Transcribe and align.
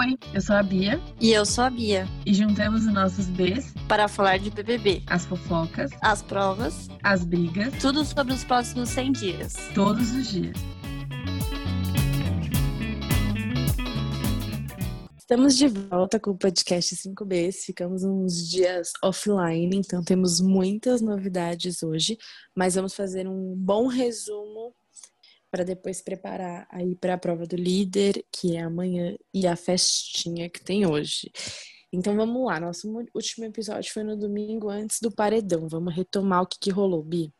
Oi, 0.00 0.16
eu 0.32 0.40
sou 0.40 0.56
a 0.56 0.62
Bia. 0.62 0.98
E 1.20 1.30
eu 1.30 1.44
sou 1.44 1.62
a 1.62 1.68
Bia. 1.68 2.08
E 2.24 2.32
juntamos 2.32 2.86
os 2.86 2.92
nossos 2.94 3.26
Bs 3.26 3.74
para 3.86 4.08
falar 4.08 4.38
de 4.38 4.48
BBB. 4.48 5.02
As 5.06 5.26
fofocas, 5.26 5.90
as 6.00 6.22
provas, 6.22 6.88
as 7.02 7.22
brigas, 7.22 7.74
tudo 7.78 8.02
sobre 8.02 8.32
os 8.32 8.42
próximos 8.42 8.88
100 8.88 9.12
dias. 9.12 9.56
Todos 9.74 10.10
os 10.12 10.28
dias. 10.28 10.56
Estamos 15.18 15.54
de 15.54 15.68
volta 15.68 16.18
com 16.18 16.30
o 16.30 16.38
podcast 16.38 16.96
5Bs. 16.96 17.56
Ficamos 17.66 18.02
uns 18.02 18.48
dias 18.48 18.92
offline, 19.04 19.76
então 19.76 20.02
temos 20.02 20.40
muitas 20.40 21.02
novidades 21.02 21.82
hoje, 21.82 22.16
mas 22.56 22.74
vamos 22.74 22.94
fazer 22.94 23.28
um 23.28 23.54
bom 23.54 23.86
resumo 23.86 24.74
para 25.50 25.64
depois 25.64 26.00
preparar 26.00 26.66
aí 26.70 26.94
para 26.94 27.14
a 27.14 27.18
prova 27.18 27.46
do 27.46 27.56
líder, 27.56 28.24
que 28.32 28.56
é 28.56 28.62
amanhã, 28.62 29.16
e 29.34 29.46
a 29.46 29.56
festinha 29.56 30.48
que 30.48 30.62
tem 30.62 30.86
hoje. 30.86 31.30
Então 31.92 32.14
vamos 32.14 32.46
lá, 32.46 32.60
nosso 32.60 32.88
último 33.12 33.44
episódio 33.44 33.92
foi 33.92 34.04
no 34.04 34.16
domingo 34.16 34.68
antes 34.70 34.98
do 35.00 35.10
paredão. 35.10 35.68
Vamos 35.68 35.94
retomar 35.94 36.42
o 36.42 36.46
que, 36.46 36.58
que 36.58 36.70
rolou, 36.70 37.02
Bi. 37.02 37.32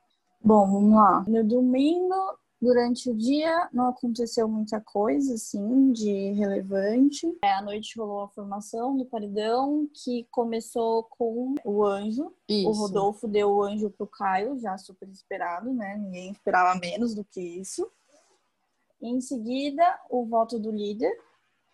Bom, 0.42 0.66
vamos 0.68 0.94
lá. 0.94 1.24
No 1.28 1.44
domingo, 1.44 2.14
durante 2.60 3.08
o 3.10 3.14
dia, 3.14 3.68
não 3.72 3.90
aconteceu 3.90 4.48
muita 4.48 4.80
coisa, 4.80 5.34
assim, 5.34 5.92
de 5.92 6.32
relevante. 6.32 7.26
É, 7.44 7.52
à 7.52 7.62
noite 7.62 7.96
rolou 7.96 8.22
a 8.22 8.28
formação 8.28 8.96
do 8.96 9.04
paredão, 9.04 9.88
que 10.02 10.26
começou 10.30 11.04
com 11.04 11.54
o 11.64 11.84
anjo. 11.84 12.32
Isso. 12.48 12.68
O 12.68 12.72
Rodolfo 12.72 13.28
deu 13.28 13.50
o 13.50 13.62
anjo 13.62 13.88
pro 13.90 14.06
Caio, 14.06 14.58
já 14.58 14.76
super 14.76 15.08
esperado, 15.08 15.72
né? 15.72 15.96
Ninguém 15.96 16.32
esperava 16.32 16.78
menos 16.80 17.14
do 17.14 17.24
que 17.24 17.40
isso. 17.40 17.88
Em 19.00 19.20
seguida, 19.20 19.82
o 20.10 20.24
voto 20.26 20.58
do 20.58 20.70
líder. 20.70 21.12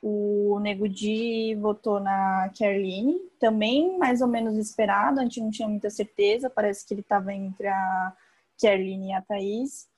O 0.02 0.60
Nego 0.60 0.88
Di 0.88 1.54
votou 1.56 1.98
na 1.98 2.50
Kerline, 2.54 3.18
também 3.40 3.98
mais 3.98 4.20
ou 4.20 4.28
menos 4.28 4.56
esperado, 4.56 5.18
a 5.18 5.22
gente 5.22 5.40
não 5.40 5.50
tinha 5.50 5.66
muita 5.66 5.90
certeza, 5.90 6.50
parece 6.50 6.86
que 6.86 6.94
ele 6.94 7.00
estava 7.00 7.32
entre 7.32 7.66
a 7.66 8.16
Kerline 8.58 9.08
e 9.08 9.12
a 9.14 9.22
Thaís. 9.22 9.88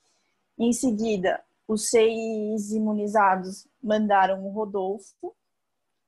Em 0.57 0.71
seguida, 0.73 1.43
os 1.67 1.89
seis 1.89 2.71
imunizados 2.71 3.67
mandaram 3.83 4.43
o 4.47 4.51
Rodolfo, 4.51 5.35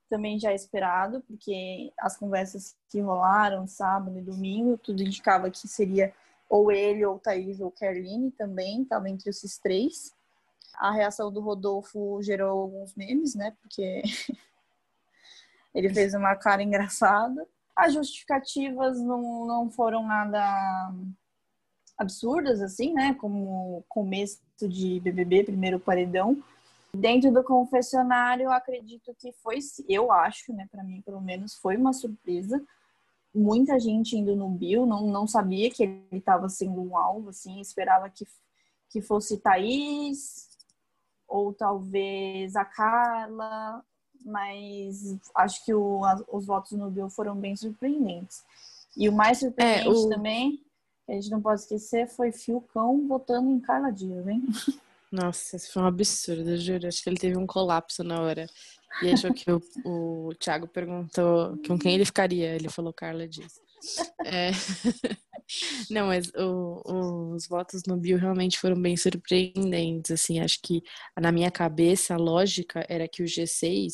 também 0.09 0.39
já 0.39 0.53
esperado, 0.53 1.21
porque 1.27 1.93
as 1.99 2.17
conversas 2.17 2.75
que 2.89 2.99
rolaram 2.99 3.67
sábado 3.67 4.17
e 4.17 4.21
domingo, 4.21 4.77
tudo 4.77 5.03
indicava 5.03 5.51
que 5.51 5.67
seria 5.67 6.13
ou 6.49 6.71
ele, 6.71 7.05
ou 7.05 7.19
Thaís, 7.19 7.61
ou 7.61 7.71
Kerline 7.71 8.31
também, 8.31 8.81
estava 8.81 9.09
entre 9.09 9.29
esses 9.29 9.57
três. 9.57 10.11
A 10.75 10.91
reação 10.91 11.31
do 11.31 11.41
Rodolfo 11.41 12.21
gerou 12.21 12.61
alguns 12.61 12.95
memes, 12.95 13.35
né? 13.35 13.55
Porque 13.61 14.01
ele 15.73 15.93
fez 15.93 16.13
uma 16.13 16.35
cara 16.35 16.63
engraçada. 16.63 17.47
As 17.75 17.93
justificativas 17.93 18.99
não, 18.99 19.45
não 19.45 19.69
foram 19.69 20.05
nada 20.05 20.91
absurdas, 21.97 22.61
assim, 22.61 22.93
né? 22.93 23.13
Como 23.15 23.83
começo 23.87 24.39
de 24.59 24.99
BBB, 24.99 25.43
primeiro 25.43 25.79
paredão. 25.79 26.41
Dentro 26.93 27.31
do 27.31 27.43
confessionário, 27.43 28.51
acredito 28.51 29.15
que 29.17 29.31
foi, 29.31 29.59
eu 29.87 30.11
acho, 30.11 30.51
né? 30.53 30.67
Para 30.69 30.83
mim, 30.83 31.01
pelo 31.01 31.21
menos, 31.21 31.55
foi 31.55 31.77
uma 31.77 31.93
surpresa. 31.93 32.61
Muita 33.33 33.79
gente 33.79 34.17
indo 34.17 34.35
no 34.35 34.49
Bill, 34.49 34.85
não, 34.85 35.07
não 35.07 35.25
sabia 35.25 35.71
que 35.71 35.83
ele 35.83 36.05
estava 36.11 36.49
sendo 36.49 36.81
um 36.81 36.97
alvo, 36.97 37.29
assim, 37.29 37.61
esperava 37.61 38.09
que, 38.09 38.27
que 38.89 39.01
fosse 39.01 39.37
Thaís, 39.37 40.49
ou 41.31 41.53
talvez 41.53 42.57
a 42.57 42.65
Carla, 42.65 43.81
mas 44.25 45.17
acho 45.33 45.63
que 45.63 45.73
o, 45.73 46.01
os 46.31 46.45
votos 46.45 46.73
no 46.73 46.91
Bill 46.91 47.09
foram 47.09 47.35
bem 47.35 47.55
surpreendentes. 47.55 48.43
E 48.97 49.07
o 49.07 49.13
mais 49.13 49.39
surpreendente 49.39 49.87
é, 49.87 49.89
o... 49.89 50.09
também, 50.09 50.61
que 51.05 51.11
a 51.13 51.15
gente 51.15 51.31
não 51.31 51.41
pode 51.41 51.61
esquecer, 51.61 52.07
foi 52.07 52.33
Fiocão 52.33 53.07
votando 53.07 53.49
em 53.49 53.59
Carla 53.61 53.91
Dias, 53.91 54.27
hein? 54.27 54.43
Nossa, 55.09 55.55
isso 55.55 55.71
foi 55.71 55.81
um 55.81 55.87
absurdo, 55.87 56.57
juro. 56.57 56.87
Acho 56.87 57.01
que 57.01 57.09
ele 57.09 57.17
teve 57.17 57.37
um 57.37 57.47
colapso 57.47 58.03
na 58.03 58.21
hora. 58.21 58.47
E 59.01 59.11
achou 59.11 59.33
que 59.33 59.49
o, 59.49 59.61
o 59.85 60.35
Thiago 60.35 60.67
perguntou 60.67 61.57
com 61.65 61.77
quem 61.77 61.95
ele 61.95 62.05
ficaria. 62.05 62.55
Ele 62.55 62.69
falou 62.69 62.93
Carla 62.93 63.27
Dias. 63.27 63.59
É... 64.25 64.51
Não, 65.89 66.07
mas 66.07 66.31
o, 66.33 67.33
os 67.35 67.47
votos 67.47 67.83
no 67.85 67.97
Bill 67.97 68.17
realmente 68.17 68.57
foram 68.57 68.81
bem 68.81 68.95
surpreendentes. 68.95 70.11
Assim, 70.11 70.39
acho 70.39 70.59
que 70.61 70.81
na 71.19 71.31
minha 71.31 71.51
cabeça 71.51 72.13
a 72.13 72.17
lógica 72.17 72.85
era 72.87 73.07
que 73.07 73.21
o 73.21 73.25
G6 73.25 73.93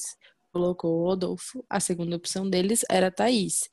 colocou 0.51 1.01
o 1.01 1.05
Rodolfo, 1.05 1.63
a 1.69 1.79
segunda 1.79 2.15
opção 2.15 2.49
deles 2.49 2.83
era 2.89 3.07
a 3.07 3.11
Thaís, 3.11 3.69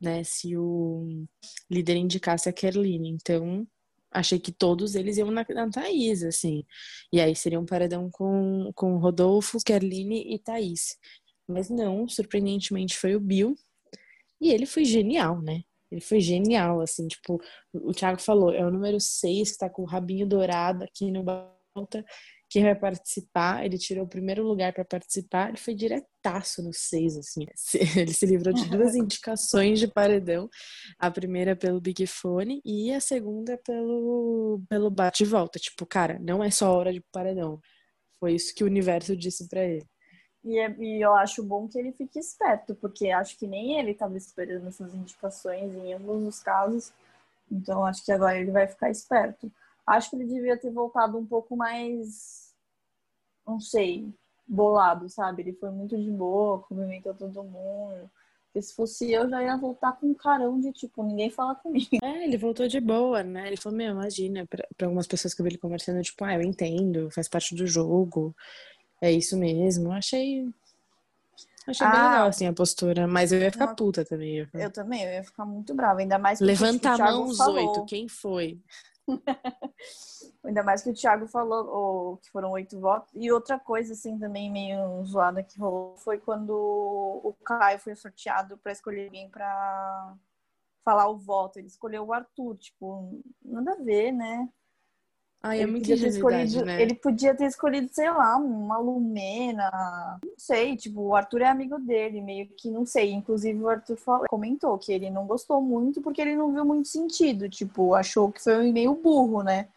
né? 0.00 0.24
Se 0.24 0.56
o 0.56 1.26
líder 1.70 1.96
indicasse 1.96 2.48
a 2.48 2.52
Kerline. 2.52 3.08
Então, 3.08 3.66
achei 4.10 4.38
que 4.38 4.52
todos 4.52 4.94
eles 4.94 5.16
iam 5.16 5.30
na, 5.30 5.44
na 5.50 5.70
Thaís, 5.70 6.22
assim. 6.22 6.64
E 7.12 7.20
aí 7.20 7.34
seria 7.34 7.60
um 7.60 7.66
paredão 7.66 8.08
com, 8.10 8.70
com 8.74 8.96
Rodolfo, 8.98 9.58
Kerline 9.64 10.34
e 10.34 10.38
Thaís. 10.38 10.96
Mas 11.48 11.68
não, 11.68 12.08
surpreendentemente 12.08 12.96
foi 12.96 13.14
o 13.14 13.20
Bill. 13.20 13.54
E 14.40 14.50
ele 14.50 14.66
foi 14.66 14.84
genial, 14.84 15.40
né? 15.40 15.62
Ele 15.90 16.00
foi 16.00 16.20
genial, 16.20 16.80
assim, 16.80 17.06
tipo, 17.06 17.40
o 17.72 17.92
Thiago 17.92 18.20
falou, 18.20 18.52
é 18.52 18.64
o 18.66 18.70
número 18.70 18.98
6 19.00 19.52
que 19.52 19.58
tá 19.58 19.70
com 19.70 19.82
o 19.82 19.86
rabinho 19.86 20.26
dourado 20.26 20.82
aqui 20.82 21.10
no 21.10 21.22
Balta, 21.22 22.04
que 22.50 22.60
vai 22.60 22.74
participar. 22.74 23.64
Ele 23.64 23.78
tirou 23.78 24.04
o 24.04 24.08
primeiro 24.08 24.42
lugar 24.42 24.72
para 24.72 24.84
participar, 24.84 25.48
ele 25.50 25.58
foi 25.58 25.74
diretaço 25.74 26.62
no 26.62 26.72
6, 26.72 27.18
assim. 27.18 27.46
Ele 27.96 28.12
se 28.12 28.26
livrou 28.26 28.52
de 28.54 28.68
duas 28.68 28.94
indicações 28.96 29.78
de 29.78 29.86
paredão. 29.86 30.48
A 30.98 31.10
primeira 31.10 31.54
pelo 31.54 31.80
Big 31.80 32.06
Fone 32.06 32.60
e 32.64 32.92
a 32.92 33.00
segunda 33.00 33.58
pelo, 33.64 34.62
pelo 34.68 34.90
bate-volta. 34.90 35.58
Tipo, 35.58 35.86
cara, 35.86 36.18
não 36.20 36.42
é 36.42 36.50
só 36.50 36.72
hora 36.74 36.92
de 36.92 37.02
paredão. 37.12 37.60
Foi 38.18 38.34
isso 38.34 38.54
que 38.54 38.64
o 38.64 38.66
universo 38.66 39.16
disse 39.16 39.48
para 39.48 39.64
ele. 39.64 39.84
E, 40.44 40.58
é, 40.58 40.70
e, 40.78 41.00
eu 41.00 41.14
acho 41.14 41.42
bom 41.42 41.66
que 41.66 41.78
ele 41.78 41.92
fique 41.92 42.18
esperto, 42.18 42.74
porque 42.74 43.10
acho 43.10 43.38
que 43.38 43.46
nem 43.46 43.78
ele 43.78 43.92
estava 43.92 44.16
esperando 44.16 44.68
essas 44.68 44.94
indicações 44.94 45.74
em 45.74 45.94
ambos 45.94 46.22
os 46.22 46.40
casos. 46.40 46.92
Então 47.50 47.84
acho 47.84 48.04
que 48.04 48.12
agora 48.12 48.38
ele 48.38 48.50
vai 48.50 48.66
ficar 48.66 48.90
esperto. 48.90 49.50
Acho 49.86 50.10
que 50.10 50.16
ele 50.16 50.26
devia 50.26 50.56
ter 50.56 50.70
voltado 50.70 51.16
um 51.18 51.24
pouco 51.26 51.56
mais, 51.56 52.52
não 53.46 53.58
sei, 53.58 54.12
bolado, 54.46 55.08
sabe? 55.08 55.42
Ele 55.42 55.52
foi 55.54 55.70
muito 55.70 55.96
de 55.96 56.10
boa, 56.10 56.60
cumprimentou 56.60 57.14
todo 57.14 57.42
mundo. 57.42 58.10
Porque 58.46 58.62
se 58.62 58.74
fosse 58.74 59.10
eu, 59.10 59.28
já 59.28 59.42
ia 59.42 59.56
voltar 59.56 59.92
com 59.94 60.06
um 60.06 60.14
carão 60.14 60.60
de 60.60 60.72
tipo, 60.72 61.02
ninguém 61.02 61.28
fala 61.28 61.54
comigo. 61.56 61.88
É, 62.02 62.24
ele 62.24 62.36
voltou 62.36 62.68
de 62.68 62.80
boa, 62.80 63.22
né? 63.22 63.48
Ele 63.48 63.56
falou, 63.56 63.76
meu, 63.76 63.90
imagina, 63.90 64.46
pra 64.46 64.86
algumas 64.86 65.06
pessoas 65.06 65.34
que 65.34 65.40
eu 65.40 65.44
vi 65.44 65.50
ele 65.50 65.58
conversando, 65.58 66.00
tipo, 66.02 66.22
ah, 66.24 66.34
eu 66.34 66.42
entendo, 66.42 67.10
faz 67.10 67.28
parte 67.28 67.54
do 67.54 67.66
jogo 67.66 68.34
é 69.04 69.12
isso 69.12 69.36
mesmo. 69.36 69.92
Achei. 69.92 70.48
Achei 71.66 71.86
ah, 71.86 71.90
bem 71.90 72.02
legal, 72.02 72.28
assim, 72.28 72.46
a 72.46 72.52
postura. 72.52 73.06
Mas 73.06 73.32
eu 73.32 73.40
ia 73.40 73.52
ficar 73.52 73.66
uma... 73.66 73.76
puta 73.76 74.04
também. 74.04 74.36
Eu, 74.38 74.48
eu 74.54 74.70
também, 74.70 75.02
eu 75.02 75.12
ia 75.12 75.24
ficar 75.24 75.44
muito 75.44 75.74
brava. 75.74 76.00
Ainda 76.00 76.18
mais 76.18 76.38
que 76.38 76.44
Levanta 76.44 76.92
a 76.92 76.98
mão 76.98 77.24
os 77.24 77.38
oito, 77.40 77.84
quem 77.84 78.08
foi? 78.08 78.60
Ainda 80.44 80.62
mais 80.62 80.82
que 80.82 80.90
o 80.90 80.94
Thiago 80.94 81.26
falou 81.26 81.66
ou, 81.66 82.16
que 82.18 82.30
foram 82.30 82.50
oito 82.52 82.80
votos. 82.80 83.10
E 83.14 83.30
outra 83.30 83.58
coisa, 83.58 83.92
assim, 83.92 84.18
também 84.18 84.50
meio 84.50 85.04
zoada 85.04 85.42
que 85.42 85.58
rolou 85.58 85.96
foi 85.96 86.18
quando 86.18 86.50
o 86.52 87.34
Caio 87.44 87.78
foi 87.78 87.94
sorteado 87.94 88.56
para 88.58 88.72
escolher 88.72 89.06
alguém 89.06 89.28
para 89.28 90.14
falar 90.82 91.08
o 91.08 91.18
voto. 91.18 91.58
Ele 91.58 91.66
escolheu 91.66 92.06
o 92.06 92.12
Arthur, 92.12 92.56
tipo, 92.56 93.22
nada 93.42 93.72
a 93.72 93.82
ver, 93.82 94.12
né? 94.12 94.48
Ai, 95.46 95.60
é 95.60 95.66
muito 95.66 95.92
escolhido, 95.92 96.64
né? 96.64 96.80
Ele 96.80 96.94
podia 96.94 97.34
ter 97.34 97.44
escolhido, 97.44 97.90
sei 97.92 98.10
lá, 98.10 98.34
uma 98.38 98.78
Lumena, 98.78 100.18
não 100.24 100.32
sei, 100.38 100.74
tipo, 100.74 101.02
o 101.02 101.14
Arthur 101.14 101.42
é 101.42 101.48
amigo 101.48 101.78
dele, 101.78 102.22
meio 102.22 102.48
que 102.56 102.70
não 102.70 102.86
sei. 102.86 103.12
Inclusive 103.12 103.62
o 103.62 103.68
Arthur 103.68 103.98
falou, 103.98 104.26
comentou 104.26 104.78
que 104.78 104.90
ele 104.90 105.10
não 105.10 105.26
gostou 105.26 105.60
muito 105.60 106.00
porque 106.00 106.22
ele 106.22 106.34
não 106.34 106.50
viu 106.50 106.64
muito 106.64 106.88
sentido, 106.88 107.46
tipo, 107.46 107.94
achou 107.94 108.32
que 108.32 108.42
foi 108.42 108.72
meio 108.72 108.94
burro, 108.94 109.42
né? 109.42 109.68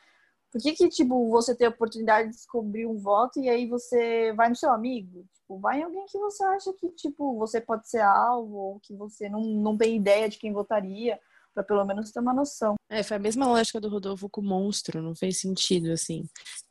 Por 0.49 0.61
que 0.61 0.71
que, 0.71 0.87
tipo, 0.87 1.29
você 1.29 1.53
tem 1.53 1.67
a 1.67 1.69
oportunidade 1.69 2.29
de 2.29 2.35
descobrir 2.35 2.85
um 2.85 2.97
voto 2.97 3.37
e 3.37 3.49
aí 3.49 3.67
você 3.67 4.31
vai 4.37 4.47
no 4.47 4.55
seu 4.55 4.71
amigo? 4.71 5.25
Tipo, 5.33 5.59
vai 5.59 5.81
em 5.81 5.83
alguém 5.83 6.05
que 6.05 6.17
você 6.17 6.45
acha 6.45 6.71
que, 6.71 6.87
tipo, 6.91 7.37
você 7.37 7.59
pode 7.59 7.89
ser 7.89 7.99
alvo 7.99 8.55
ou 8.55 8.79
que 8.79 8.95
você 8.95 9.27
não, 9.27 9.41
não 9.41 9.75
tem 9.75 9.97
ideia 9.97 10.29
de 10.29 10.39
quem 10.39 10.53
votaria 10.53 11.19
para 11.57 11.63
pelo 11.63 11.85
menos 11.85 12.11
ter 12.11 12.19
uma 12.19 12.33
noção. 12.33 12.75
É, 12.89 13.01
foi 13.01 13.17
a 13.17 13.19
mesma 13.19 13.47
lógica 13.47 13.81
do 13.81 13.89
Rodolfo 13.89 14.29
com 14.29 14.41
o 14.41 14.43
monstro, 14.43 15.01
não 15.01 15.15
fez 15.15 15.39
sentido, 15.39 15.91
assim. 15.91 16.23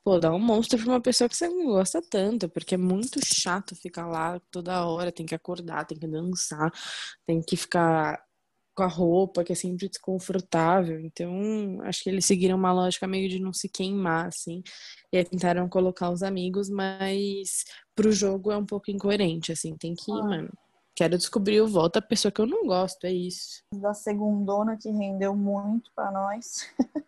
Pô, 0.05 0.19
dá 0.19 0.33
um 0.33 0.39
monstro 0.39 0.79
pra 0.79 0.93
uma 0.93 1.01
pessoa 1.01 1.29
que 1.29 1.37
você 1.37 1.49
não 1.49 1.67
gosta 1.67 2.01
tanto, 2.01 2.49
porque 2.49 2.77
é 2.77 2.79
muito 2.79 3.19
chato 3.25 3.75
ficar 3.75 4.07
lá 4.07 4.41
toda 4.51 4.87
hora, 4.87 5.11
tem 5.11 5.27
que 5.27 5.35
acordar, 5.35 5.85
tem 5.85 5.99
que 5.99 6.07
dançar, 6.07 6.71
tem 7.27 7.43
que 7.43 7.57
ficar 7.57 8.23
com 8.77 8.83
a 8.83 8.87
roupa, 8.87 9.43
que 9.43 9.53
é 9.53 9.57
sempre 9.57 9.89
desconfortável. 9.89 11.01
Então, 11.01 11.81
acho 11.83 12.05
que 12.05 12.11
eles 12.11 12.27
seguiram 12.27 12.57
uma 12.57 12.73
lógica 12.73 13.07
meio 13.07 13.29
de 13.29 13.41
não 13.41 13.53
se 13.53 13.69
queimar, 13.69 14.27
assim. 14.27 14.63
E 15.13 15.17
aí 15.19 15.25
tentaram 15.25 15.69
colocar 15.69 16.11
os 16.11 16.23
amigos, 16.23 16.69
mas 16.69 17.65
pro 17.95 18.13
jogo 18.13 18.53
é 18.53 18.57
um 18.57 18.67
pouco 18.67 18.91
incoerente, 18.91 19.51
assim. 19.51 19.77
Tem 19.77 19.95
que, 19.95 20.13
ah. 20.13 20.23
mano, 20.23 20.51
quero 20.97 21.19
descobrir 21.19 21.61
o 21.61 21.69
voto 21.69 22.01
da 22.01 22.03
pessoa 22.03 22.33
que 22.33 22.41
eu 22.41 22.47
não 22.47 22.67
gosto, 22.67 23.05
é 23.05 23.13
isso. 23.13 23.63
Da 23.75 23.93
segundona 23.93 24.79
que 24.81 24.91
rendeu 24.91 25.37
muito 25.37 25.93
para 25.95 26.11
nós. 26.11 26.67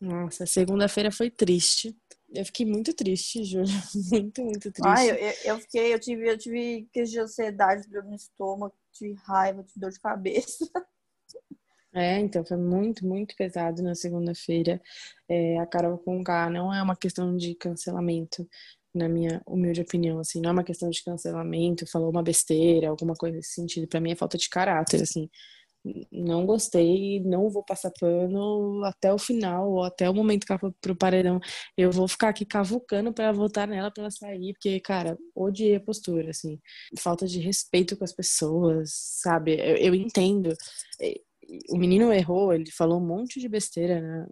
Nossa, 0.00 0.46
segunda-feira 0.46 1.10
foi 1.10 1.30
triste. 1.30 1.96
Eu 2.32 2.44
fiquei 2.44 2.66
muito 2.66 2.92
triste, 2.94 3.44
Júlia. 3.44 3.72
Muito, 4.10 4.42
muito 4.42 4.70
triste. 4.72 4.82
Ah, 4.84 5.06
eu, 5.06 5.14
eu 5.44 5.58
fiquei, 5.60 5.94
eu 5.94 5.98
tive, 5.98 6.28
eu 6.28 6.36
tive 6.36 6.88
crise 6.92 7.12
de 7.12 7.20
ansiedade, 7.20 7.88
dor 7.88 8.04
no 8.04 8.14
estômago, 8.14 8.74
tive 8.92 9.14
raiva, 9.24 9.62
tive 9.62 9.80
dor 9.80 9.90
de 9.90 10.00
cabeça. 10.00 10.68
É, 11.96 12.18
então 12.18 12.44
foi 12.44 12.58
muito, 12.58 13.06
muito 13.06 13.34
pesado 13.36 13.82
na 13.82 13.94
segunda-feira. 13.94 14.82
É, 15.26 15.58
a 15.58 15.64
Carol 15.64 15.96
Conká 15.96 16.50
não 16.50 16.70
é 16.70 16.82
uma 16.82 16.94
questão 16.94 17.34
de 17.34 17.54
cancelamento, 17.54 18.46
na 18.96 19.08
minha 19.08 19.42
humilde 19.46 19.80
opinião, 19.80 20.18
assim, 20.18 20.40
não 20.40 20.50
é 20.50 20.52
uma 20.52 20.64
questão 20.64 20.90
de 20.90 21.02
cancelamento, 21.04 21.86
falou 21.90 22.10
uma 22.10 22.22
besteira, 22.22 22.88
alguma 22.88 23.14
coisa 23.14 23.36
nesse 23.36 23.52
sentido. 23.54 23.88
Para 23.88 24.00
mim 24.00 24.12
é 24.12 24.16
falta 24.16 24.38
de 24.38 24.48
caráter, 24.48 25.02
assim 25.02 25.28
não 26.10 26.44
gostei, 26.46 27.20
não 27.20 27.48
vou 27.48 27.62
passar 27.64 27.90
pano 27.98 28.84
até 28.84 29.12
o 29.12 29.18
final, 29.18 29.70
ou 29.70 29.84
até 29.84 30.08
o 30.08 30.14
momento 30.14 30.46
que 30.46 30.52
ela 30.52 30.58
for 30.58 30.74
pro 30.80 30.96
paredão. 30.96 31.40
Eu 31.76 31.90
vou 31.92 32.08
ficar 32.08 32.28
aqui 32.30 32.44
cavucando 32.44 33.12
para 33.12 33.32
votar 33.32 33.68
nela 33.68 33.90
para 33.90 34.04
ela 34.04 34.10
sair, 34.10 34.52
porque, 34.54 34.80
cara, 34.80 35.16
odiei 35.34 35.76
a 35.76 35.80
postura, 35.80 36.30
assim. 36.30 36.58
Falta 36.98 37.26
de 37.26 37.38
respeito 37.40 37.96
com 37.96 38.04
as 38.04 38.12
pessoas, 38.12 38.90
sabe? 39.22 39.54
Eu, 39.54 39.76
eu 39.76 39.94
entendo. 39.94 40.54
O 41.70 41.76
menino 41.76 42.12
errou, 42.12 42.52
ele 42.52 42.70
falou 42.70 43.00
um 43.00 43.06
monte 43.06 43.38
de 43.38 43.48
besteira 43.48 44.00
né? 44.00 44.26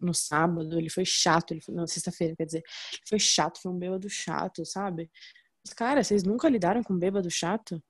no 0.00 0.14
sábado, 0.14 0.78
ele 0.78 0.88
foi 0.88 1.04
chato, 1.04 1.52
ele 1.52 1.60
foi, 1.60 1.74
não, 1.74 1.86
sexta-feira, 1.86 2.36
quer 2.36 2.46
dizer, 2.46 2.62
ele 2.92 3.02
foi 3.08 3.18
chato, 3.18 3.60
foi 3.60 3.72
um 3.72 3.78
bêbado 3.78 4.08
chato, 4.08 4.64
sabe? 4.64 5.10
Mas, 5.64 5.74
cara, 5.74 6.02
vocês 6.02 6.22
nunca 6.22 6.48
lidaram 6.48 6.82
com 6.82 6.94
um 6.94 6.98
bêbado 6.98 7.30
chato? 7.30 7.82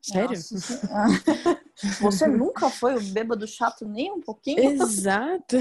Sério? 0.00 0.38
Você 2.00 2.26
nunca 2.26 2.70
foi 2.70 2.96
o 2.96 3.00
bêbado 3.12 3.46
chato 3.46 3.86
nem 3.86 4.10
um 4.10 4.20
pouquinho? 4.20 4.60
Exato. 4.60 5.56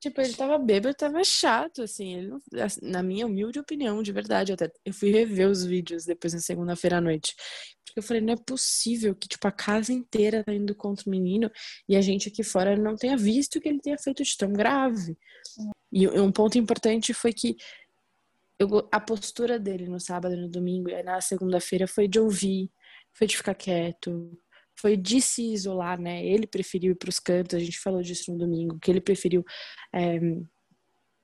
Tipo, 0.00 0.20
ele 0.20 0.34
tava 0.34 0.58
bêbado, 0.58 0.94
tava 0.94 1.24
chato, 1.24 1.82
assim. 1.82 2.14
Ele 2.14 2.62
assim, 2.62 2.80
na 2.82 3.02
minha 3.02 3.26
humilde 3.26 3.58
opinião, 3.58 4.02
de 4.02 4.12
verdade, 4.12 4.52
eu 4.52 4.54
até 4.54 4.70
eu 4.84 4.94
fui 4.94 5.10
rever 5.10 5.48
os 5.48 5.64
vídeos 5.64 6.04
depois 6.04 6.32
na 6.32 6.40
segunda-feira 6.40 6.98
à 6.98 7.00
noite. 7.00 7.34
Porque 7.84 7.98
eu 7.98 8.02
falei, 8.02 8.22
não 8.22 8.34
é 8.34 8.36
possível 8.36 9.14
que, 9.14 9.26
tipo, 9.26 9.46
a 9.48 9.52
casa 9.52 9.92
inteira 9.92 10.44
tá 10.44 10.52
indo 10.52 10.74
contra 10.74 11.04
o 11.06 11.10
menino 11.10 11.50
e 11.88 11.96
a 11.96 12.00
gente 12.00 12.28
aqui 12.28 12.44
fora 12.44 12.76
não 12.76 12.96
tenha 12.96 13.16
visto 13.16 13.56
o 13.56 13.60
que 13.60 13.68
ele 13.68 13.80
tenha 13.80 13.98
feito 13.98 14.22
de 14.22 14.36
tão 14.36 14.52
grave. 14.52 15.16
E 15.90 16.06
um 16.06 16.30
ponto 16.30 16.58
importante 16.58 17.12
foi 17.12 17.32
que 17.32 17.56
eu, 18.58 18.88
a 18.92 19.00
postura 19.00 19.58
dele 19.58 19.88
no 19.88 20.00
sábado 20.00 20.34
e 20.34 20.40
no 20.40 20.48
domingo 20.48 20.90
e 20.90 21.02
na 21.02 21.20
segunda-feira 21.20 21.86
foi 21.86 22.08
de 22.08 22.20
ouvir, 22.20 22.70
foi 23.12 23.26
de 23.26 23.36
ficar 23.36 23.54
quieto, 23.54 24.38
foi 24.80 24.96
de 24.96 25.20
se 25.20 25.52
isolar, 25.52 26.00
né? 26.00 26.24
Ele 26.24 26.46
preferiu 26.46 26.92
ir 26.92 26.96
para 26.96 27.08
os 27.08 27.18
cantos, 27.18 27.56
a 27.56 27.58
gente 27.58 27.78
falou 27.78 28.02
disso 28.02 28.32
no 28.32 28.38
domingo, 28.38 28.78
que 28.80 28.90
ele 28.90 29.00
preferiu 29.00 29.44
é, 29.92 30.18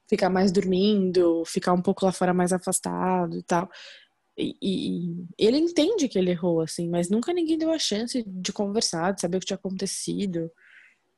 ficar 0.09 0.29
mais 0.29 0.51
dormindo, 0.53 1.45
ficar 1.47 1.73
um 1.73 1.83
pouco 1.83 2.05
lá 2.05 2.13
fora 2.13 2.35
mais 2.35 2.53
afastado 2.53 3.39
e 3.39 3.43
tal. 3.43 3.71
E, 4.37 4.57
e, 4.61 5.27
ele 5.39 5.59
entende 5.59 6.09
que 6.09 6.19
ele 6.19 6.33
errou, 6.33 6.61
assim, 6.61 6.89
mas 6.89 7.09
nunca 7.09 7.33
ninguém 7.33 7.57
deu 7.57 7.71
a 7.71 7.79
chance 7.79 8.25
de 8.27 8.53
conversar, 8.53 9.13
de 9.13 9.21
saber 9.21 9.37
o 9.37 9.41
que 9.41 9.47
tinha 9.47 9.57
acontecido. 9.57 10.51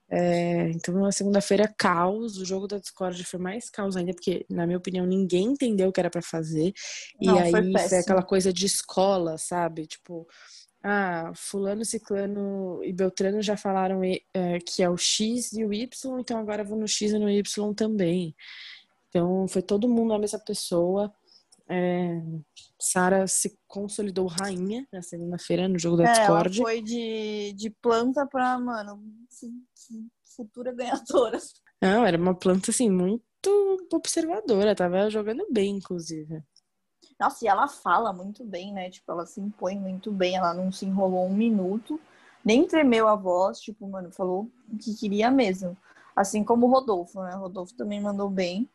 É, 0.08 0.68
então, 0.70 0.94
na 0.94 1.10
segunda-feira, 1.10 1.72
caos. 1.76 2.36
O 2.38 2.44
jogo 2.44 2.68
da 2.68 2.78
Discord 2.78 3.22
foi 3.24 3.40
mais 3.40 3.70
caos 3.70 3.96
ainda, 3.96 4.12
porque, 4.12 4.46
na 4.48 4.66
minha 4.66 4.78
opinião, 4.78 5.06
ninguém 5.06 5.46
entendeu 5.46 5.88
o 5.88 5.92
que 5.92 6.00
era 6.00 6.10
para 6.10 6.22
fazer. 6.22 6.72
Não, 7.20 7.36
e 7.36 7.38
aí 7.40 7.50
foi, 7.50 7.88
foi 7.88 7.98
aquela 7.98 8.22
coisa 8.22 8.52
de 8.52 8.66
escola, 8.66 9.38
sabe? 9.38 9.86
Tipo, 9.86 10.26
ah, 10.88 11.32
fulano, 11.34 11.84
ciclano 11.84 12.80
e 12.84 12.92
beltrano 12.92 13.42
já 13.42 13.56
falaram 13.56 14.02
é, 14.04 14.60
que 14.60 14.84
é 14.84 14.88
o 14.88 14.96
X 14.96 15.52
e 15.52 15.64
o 15.64 15.72
Y, 15.72 16.20
então 16.20 16.38
agora 16.38 16.62
vou 16.62 16.78
no 16.78 16.86
X 16.86 17.10
e 17.10 17.18
no 17.18 17.28
Y 17.28 17.74
também. 17.74 18.36
Então 19.08 19.48
foi 19.48 19.62
todo 19.62 19.88
mundo 19.88 20.14
a 20.14 20.18
mesma 20.18 20.38
pessoa. 20.38 21.12
É, 21.68 22.22
Sara 22.80 23.26
se 23.26 23.58
consolidou 23.66 24.28
rainha 24.28 24.86
na 24.92 25.02
segunda-feira 25.02 25.66
no 25.66 25.76
jogo 25.76 25.96
da 25.96 26.04
é, 26.04 26.12
Discord. 26.12 26.58
Ela 26.60 26.68
foi 26.68 26.80
de, 26.80 27.52
de 27.56 27.70
planta 27.82 28.24
pra, 28.24 28.56
mano, 28.56 29.02
futura 30.36 30.72
ganhadora. 30.72 31.38
Não, 31.82 32.06
era 32.06 32.16
uma 32.16 32.34
planta 32.38 32.70
assim, 32.70 32.88
muito 32.88 33.24
observadora, 33.92 34.76
tava 34.76 35.10
jogando 35.10 35.44
bem, 35.50 35.78
inclusive. 35.78 36.40
Nossa, 37.18 37.44
e 37.44 37.48
ela 37.48 37.66
fala 37.66 38.12
muito 38.12 38.44
bem, 38.44 38.72
né? 38.72 38.90
Tipo, 38.90 39.12
ela 39.12 39.26
se 39.26 39.40
impõe 39.40 39.78
muito 39.78 40.12
bem, 40.12 40.36
ela 40.36 40.52
não 40.52 40.70
se 40.70 40.84
enrolou 40.84 41.26
um 41.26 41.34
minuto, 41.34 41.98
nem 42.44 42.66
tremeu 42.66 43.08
a 43.08 43.16
voz, 43.16 43.58
tipo, 43.60 43.88
mano, 43.88 44.10
falou 44.12 44.50
o 44.72 44.76
que 44.76 44.94
queria 44.94 45.30
mesmo. 45.30 45.76
Assim 46.14 46.44
como 46.44 46.66
o 46.66 46.70
Rodolfo, 46.70 47.22
né? 47.22 47.34
O 47.36 47.40
Rodolfo 47.40 47.74
também 47.74 48.00
mandou 48.00 48.28
bem. 48.28 48.68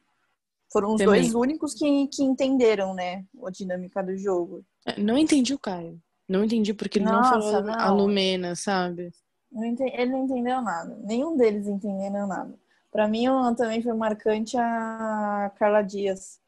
Foram 0.72 0.94
os 0.94 1.00
também. 1.00 1.22
dois 1.22 1.36
únicos 1.36 1.74
que, 1.74 2.08
que 2.08 2.24
entenderam, 2.24 2.94
né? 2.94 3.26
A 3.44 3.50
dinâmica 3.50 4.02
do 4.02 4.18
jogo. 4.18 4.64
É, 4.86 5.00
não 5.00 5.18
entendi 5.18 5.54
o 5.54 5.60
Caio. 5.60 6.02
Não 6.28 6.44
entendi 6.44 6.74
porque 6.74 6.98
ele 7.00 7.06
Nossa, 7.06 7.36
não 7.36 7.42
falou 7.42 7.64
não. 7.64 7.74
a 7.74 7.92
Lumena, 7.92 8.56
sabe? 8.56 9.12
Não 9.52 9.66
entendi, 9.66 9.92
ele 9.96 10.12
não 10.12 10.24
entendeu 10.24 10.62
nada. 10.62 10.98
Nenhum 11.04 11.36
deles 11.36 11.68
entenderam 11.68 12.26
nada. 12.26 12.54
Para 12.92 13.08
mim, 13.08 13.26
também 13.58 13.82
foi 13.82 13.94
marcante 13.94 14.58
a 14.58 15.52
Carla 15.58 15.82
Dias 15.82 16.40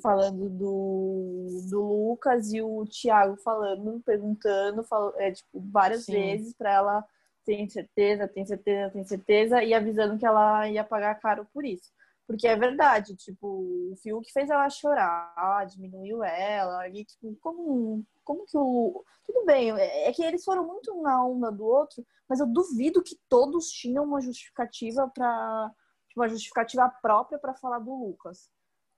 falando 0.00 0.48
do, 0.48 1.46
do 1.70 1.80
Lucas 1.80 2.52
e 2.52 2.62
o 2.62 2.84
Thiago 2.86 3.36
falando, 3.36 4.00
perguntando, 4.04 4.84
falando, 4.84 5.18
é, 5.18 5.32
tipo, 5.32 5.60
várias 5.70 6.04
Sim. 6.04 6.12
vezes 6.12 6.54
para 6.54 6.72
ela 6.72 7.04
tem 7.44 7.68
certeza, 7.68 8.28
tem 8.28 8.44
certeza, 8.44 8.92
tem 8.92 9.04
certeza, 9.04 9.64
e 9.64 9.74
avisando 9.74 10.18
que 10.18 10.26
ela 10.26 10.68
ia 10.68 10.84
pagar 10.84 11.14
caro 11.16 11.46
por 11.52 11.64
isso. 11.64 11.90
Porque 12.26 12.46
é 12.46 12.54
verdade, 12.54 13.16
tipo, 13.16 13.46
o 13.92 13.96
Fiuk 13.96 14.32
fez 14.32 14.48
ela 14.50 14.70
chorar, 14.70 15.66
diminuiu 15.66 16.22
ela, 16.22 16.88
e 16.88 17.04
tipo, 17.04 17.36
como, 17.40 18.04
como 18.24 18.46
que 18.46 18.56
o. 18.56 19.04
Tudo 19.24 19.44
bem, 19.44 19.72
é, 19.72 20.08
é 20.08 20.12
que 20.12 20.22
eles 20.22 20.44
foram 20.44 20.66
muito 20.66 20.94
na 21.02 21.24
onda 21.24 21.50
do 21.50 21.64
outro, 21.64 22.04
mas 22.28 22.38
eu 22.38 22.46
duvido 22.46 23.02
que 23.02 23.18
todos 23.28 23.70
tinham 23.70 24.04
uma 24.04 24.20
justificativa 24.20 25.10
para 25.12 25.72
tipo, 26.08 26.20
uma 26.20 26.28
justificativa 26.28 26.88
própria 27.02 27.38
para 27.38 27.54
falar 27.54 27.80
do 27.80 27.92
Lucas. 27.92 28.50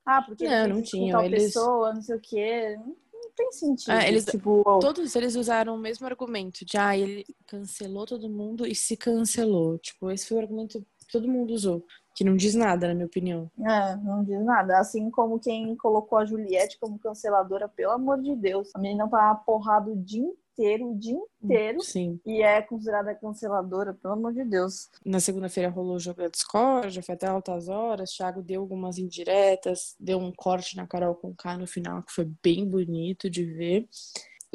Ah, 0.05 0.23
porque 0.23 0.49
não, 0.49 0.77
não 0.77 0.83
tinha. 0.83 1.13
Tal 1.13 1.25
eles... 1.25 1.45
pessoa, 1.45 1.95
não 1.95 2.03
sei 2.03 2.17
o 2.17 2.21
quê. 2.21 2.77
Não 2.77 3.31
tem 3.37 3.53
sentido. 3.53 3.91
Ah, 3.91 4.07
eles, 4.07 4.25
tipo, 4.25 4.63
todos 4.81 5.15
eles 5.17 5.37
usaram 5.37 5.75
o 5.75 5.79
mesmo 5.79 6.07
argumento 6.07 6.65
de 6.65 6.77
ah, 6.77 6.97
ele 6.97 7.25
cancelou 7.47 8.05
todo 8.05 8.29
mundo 8.29 8.67
e 8.67 8.75
se 8.75 8.97
cancelou. 8.97 9.79
Tipo, 9.79 10.11
esse 10.11 10.27
foi 10.27 10.39
o 10.39 10.41
argumento 10.41 10.85
que 10.99 11.07
todo 11.11 11.29
mundo 11.29 11.53
usou. 11.55 11.85
Que 12.15 12.25
não 12.25 12.37
diz 12.37 12.55
nada, 12.55 12.89
na 12.89 12.95
minha 12.95 13.07
opinião. 13.07 13.51
É, 13.59 13.97
não 13.97 14.23
diz 14.23 14.45
nada. 14.45 14.79
Assim 14.79 15.11
como 15.11 15.39
quem 15.39 15.75
colocou 15.77 16.19
a 16.19 16.27
Juliette 16.27 16.79
como 16.79 16.99
canceladora, 16.99 17.69
pelo 17.69 17.93
amor 17.93 18.21
de 18.21 18.37
Deus. 18.37 18.71
A 18.75 18.79
menina 18.79 19.09
tá 19.09 19.35
porrada 19.35 19.91
o 19.91 19.97
dia 19.97 20.31
inteiro, 20.53 20.91
o 20.91 20.99
dia 20.99 21.19
inteiro. 21.43 21.81
Sim. 21.81 22.21
E 22.25 22.43
é 22.43 22.63
considerada 22.63 23.15
canceladora, 23.15 23.95
pelo 23.95 24.15
amor 24.15 24.33
de 24.33 24.45
Deus. 24.45 24.89
Na 25.05 25.21
segunda-feira 25.21 25.69
rolou 25.69 25.97
o 25.97 26.01
jogo 26.01 26.23
da 26.23 26.29
Discord, 26.29 27.03
foi 27.03 27.15
até 27.15 27.27
altas 27.27 27.69
horas. 27.69 28.13
Thiago 28.13 28.43
deu 28.43 28.61
algumas 28.61 28.99
indiretas, 28.99 29.97
deu 29.99 30.19
um 30.19 30.33
corte 30.33 30.77
na 30.77 30.87
Carol 30.87 31.15
com 31.15 31.35
K 31.35 31.57
no 31.57 31.67
final, 31.67 32.03
que 32.03 32.13
foi 32.13 32.31
bem 32.43 32.69
bonito 32.69 33.29
de 33.29 33.45
ver. 33.45 33.89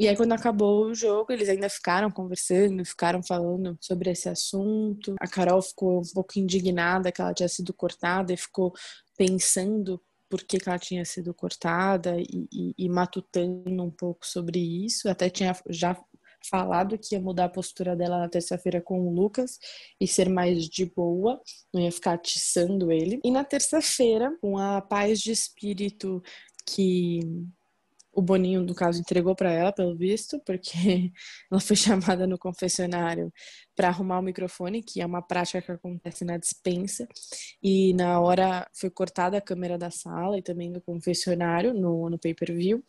E 0.00 0.06
aí, 0.06 0.16
quando 0.16 0.32
acabou 0.32 0.86
o 0.86 0.94
jogo, 0.94 1.32
eles 1.32 1.48
ainda 1.48 1.68
ficaram 1.68 2.08
conversando, 2.08 2.84
ficaram 2.84 3.20
falando 3.20 3.76
sobre 3.80 4.10
esse 4.10 4.28
assunto. 4.28 5.16
A 5.18 5.26
Carol 5.26 5.60
ficou 5.60 5.98
um 5.98 6.12
pouco 6.14 6.38
indignada 6.38 7.10
que 7.10 7.20
ela 7.20 7.34
tinha 7.34 7.48
sido 7.48 7.74
cortada 7.74 8.32
e 8.32 8.36
ficou 8.36 8.72
pensando 9.16 10.00
por 10.28 10.42
que, 10.42 10.58
que 10.58 10.68
ela 10.68 10.78
tinha 10.78 11.04
sido 11.04 11.32
cortada 11.34 12.16
e, 12.18 12.48
e, 12.52 12.74
e, 12.76 12.88
matutando 12.88 13.82
um 13.82 13.90
pouco 13.90 14.26
sobre 14.26 14.58
isso. 14.58 15.08
Até 15.08 15.30
tinha 15.30 15.56
já 15.68 15.96
falado 16.48 16.98
que 16.98 17.14
ia 17.14 17.20
mudar 17.20 17.46
a 17.46 17.48
postura 17.48 17.96
dela 17.96 18.18
na 18.18 18.28
terça-feira 18.28 18.80
com 18.80 19.00
o 19.06 19.12
Lucas 19.12 19.58
e 20.00 20.06
ser 20.06 20.28
mais 20.28 20.66
de 20.66 20.86
boa, 20.86 21.40
não 21.72 21.80
ia 21.80 21.92
ficar 21.92 22.14
atiçando 22.14 22.92
ele. 22.92 23.20
E 23.24 23.30
na 23.30 23.44
terça-feira, 23.44 24.36
com 24.40 24.56
a 24.56 24.80
paz 24.80 25.20
de 25.20 25.32
espírito 25.32 26.22
que 26.66 27.20
o 28.18 28.22
Boninho, 28.22 28.62
no 28.62 28.74
caso, 28.74 29.00
entregou 29.00 29.32
para 29.36 29.52
ela, 29.52 29.72
pelo 29.72 29.96
visto, 29.96 30.40
porque 30.44 31.12
ela 31.48 31.60
foi 31.60 31.76
chamada 31.76 32.26
no 32.26 32.36
confessionário 32.36 33.32
para 33.76 33.88
arrumar 33.88 34.18
o 34.18 34.22
microfone, 34.22 34.82
que 34.82 35.00
é 35.00 35.06
uma 35.06 35.22
prática 35.22 35.62
que 35.62 35.70
acontece 35.70 36.24
na 36.24 36.36
dispensa, 36.36 37.06
e 37.62 37.94
na 37.94 38.20
hora 38.20 38.68
foi 38.74 38.90
cortada 38.90 39.38
a 39.38 39.40
câmera 39.40 39.78
da 39.78 39.88
sala 39.88 40.36
e 40.36 40.42
também 40.42 40.72
do 40.72 40.80
confessionário 40.80 41.72
no, 41.72 42.10
no 42.10 42.18
pay-per-view. 42.18 42.82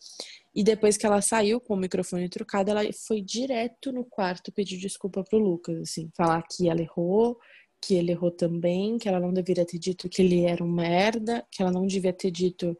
E 0.55 0.63
depois 0.63 0.97
que 0.97 1.05
ela 1.05 1.21
saiu 1.21 1.61
com 1.61 1.75
o 1.75 1.77
microfone 1.77 2.27
trocado, 2.27 2.71
ela 2.71 2.81
foi 3.05 3.21
direto 3.21 3.91
no 3.91 4.03
quarto 4.03 4.51
pedir 4.51 4.79
desculpa 4.79 5.23
pro 5.23 5.37
Lucas, 5.37 5.79
assim, 5.79 6.09
falar 6.17 6.41
que 6.49 6.67
ela 6.67 6.81
errou, 6.81 7.37
que 7.81 7.95
ele 7.95 8.11
errou 8.11 8.31
também, 8.31 8.97
que 8.97 9.07
ela 9.07 9.19
não 9.19 9.31
deveria 9.31 9.65
ter 9.65 9.77
dito 9.77 10.09
que 10.09 10.21
ele 10.21 10.43
era 10.43 10.63
um 10.63 10.71
merda, 10.71 11.45
que 11.51 11.61
ela 11.61 11.71
não 11.71 11.85
devia 11.85 12.11
ter 12.11 12.31
dito 12.31 12.77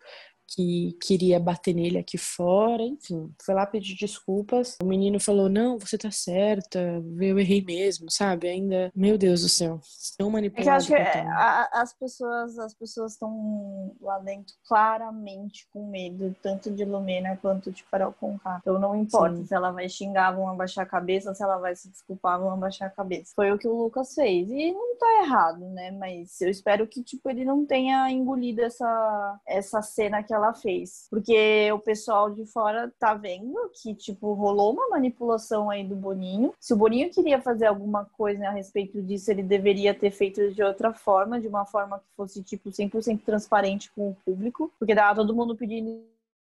que 0.56 0.98
queria 1.02 1.40
bater 1.40 1.74
nele 1.74 1.98
aqui 1.98 2.18
fora, 2.18 2.84
enfim, 2.84 3.32
foi 3.44 3.56
lá 3.56 3.66
pedir 3.66 3.96
desculpas. 3.96 4.78
O 4.82 4.86
menino 4.86 5.20
falou: 5.20 5.50
Não, 5.50 5.80
você 5.80 5.98
tá 5.98 6.12
certa, 6.12 6.80
eu 7.20 7.40
errei 7.40 7.64
mesmo, 7.64 8.10
sabe? 8.10 8.48
Ainda, 8.48 8.92
meu 8.96 9.18
Deus 9.18 9.42
do 9.42 9.50
céu, 9.50 9.80
tão 10.18 10.30
manipulado. 10.30 10.62
É 10.62 10.64
que 10.64 10.70
eu 10.70 10.74
acho 10.74 10.88
que 10.88 11.28
a, 11.28 11.70
as 11.74 11.94
pessoas 11.94 12.58
as 12.60 12.74
pessoas 12.74 13.14
estão 13.14 13.96
lá 14.02 14.20
dentro 14.20 14.56
claramente 14.68 15.68
com 15.72 15.90
medo, 15.90 16.36
tanto 16.42 16.72
de 16.72 16.86
Lumena 16.86 17.38
quanto 17.42 17.72
de 17.72 17.84
Carol 17.84 18.14
Conká. 18.14 18.60
Então 18.62 18.80
não 18.80 18.96
importa 18.96 19.38
Sim. 19.38 19.46
se 19.46 19.54
ela 19.54 19.72
vai 19.72 19.88
xingar, 19.90 20.32
vão 20.32 20.50
abaixar 20.50 20.86
a 20.86 20.90
cabeça, 20.90 21.34
se 21.34 21.44
ela 21.44 21.58
vai 21.58 21.76
se 21.76 21.90
desculpar, 21.90 22.40
vão 22.40 22.52
abaixar 22.52 22.88
a 22.88 22.92
cabeça. 22.92 23.34
Foi 23.36 23.52
o 23.52 23.58
que 23.58 23.68
o 23.68 23.76
Lucas 23.76 24.14
fez. 24.14 24.50
E 24.50 24.72
não 24.72 24.98
tá 24.98 25.24
errado, 25.24 25.70
né? 25.70 25.92
Mas 25.92 26.40
eu 26.42 26.50
espero 26.50 26.88
que, 26.88 27.04
tipo, 27.04 27.30
ele 27.30 27.46
não 27.46 27.66
tenha 27.66 28.10
engolido 28.10 28.62
essa, 28.62 29.40
essa 29.48 29.82
cena 29.82 30.24
que 30.24 30.34
ela 30.34 30.39
ela 30.40 30.54
fez. 30.54 31.08
Porque 31.10 31.72
o 31.72 31.80
pessoal 31.80 32.30
de 32.30 32.46
fora 32.46 32.92
tá 32.98 33.14
vendo 33.14 33.70
que, 33.82 33.94
tipo, 33.94 34.34
rolou 34.34 34.74
uma 34.74 34.90
manipulação 34.90 35.70
aí 35.70 35.84
do 35.84 35.96
Boninho. 35.96 36.54
Se 36.60 36.74
o 36.74 36.78
Boninho 36.78 37.12
queria 37.12 37.42
fazer 37.42 37.68
alguma 37.68 38.06
coisa 38.06 38.48
a 38.48 38.52
respeito 38.52 39.02
disso, 39.02 39.30
ele 39.32 39.44
deveria 39.44 39.94
ter 39.94 40.12
feito 40.12 40.52
de 40.52 40.64
outra 40.64 40.94
forma, 40.94 41.40
de 41.40 41.48
uma 41.48 41.66
forma 41.66 42.00
que 42.00 42.08
fosse, 42.16 42.44
tipo, 42.44 42.70
100% 42.70 43.22
transparente 43.24 43.92
com 43.92 44.10
o 44.10 44.18
público. 44.26 44.72
Porque 44.80 44.96
tava 44.96 45.16
todo 45.16 45.36
mundo 45.36 45.56
pedindo, 45.56 46.04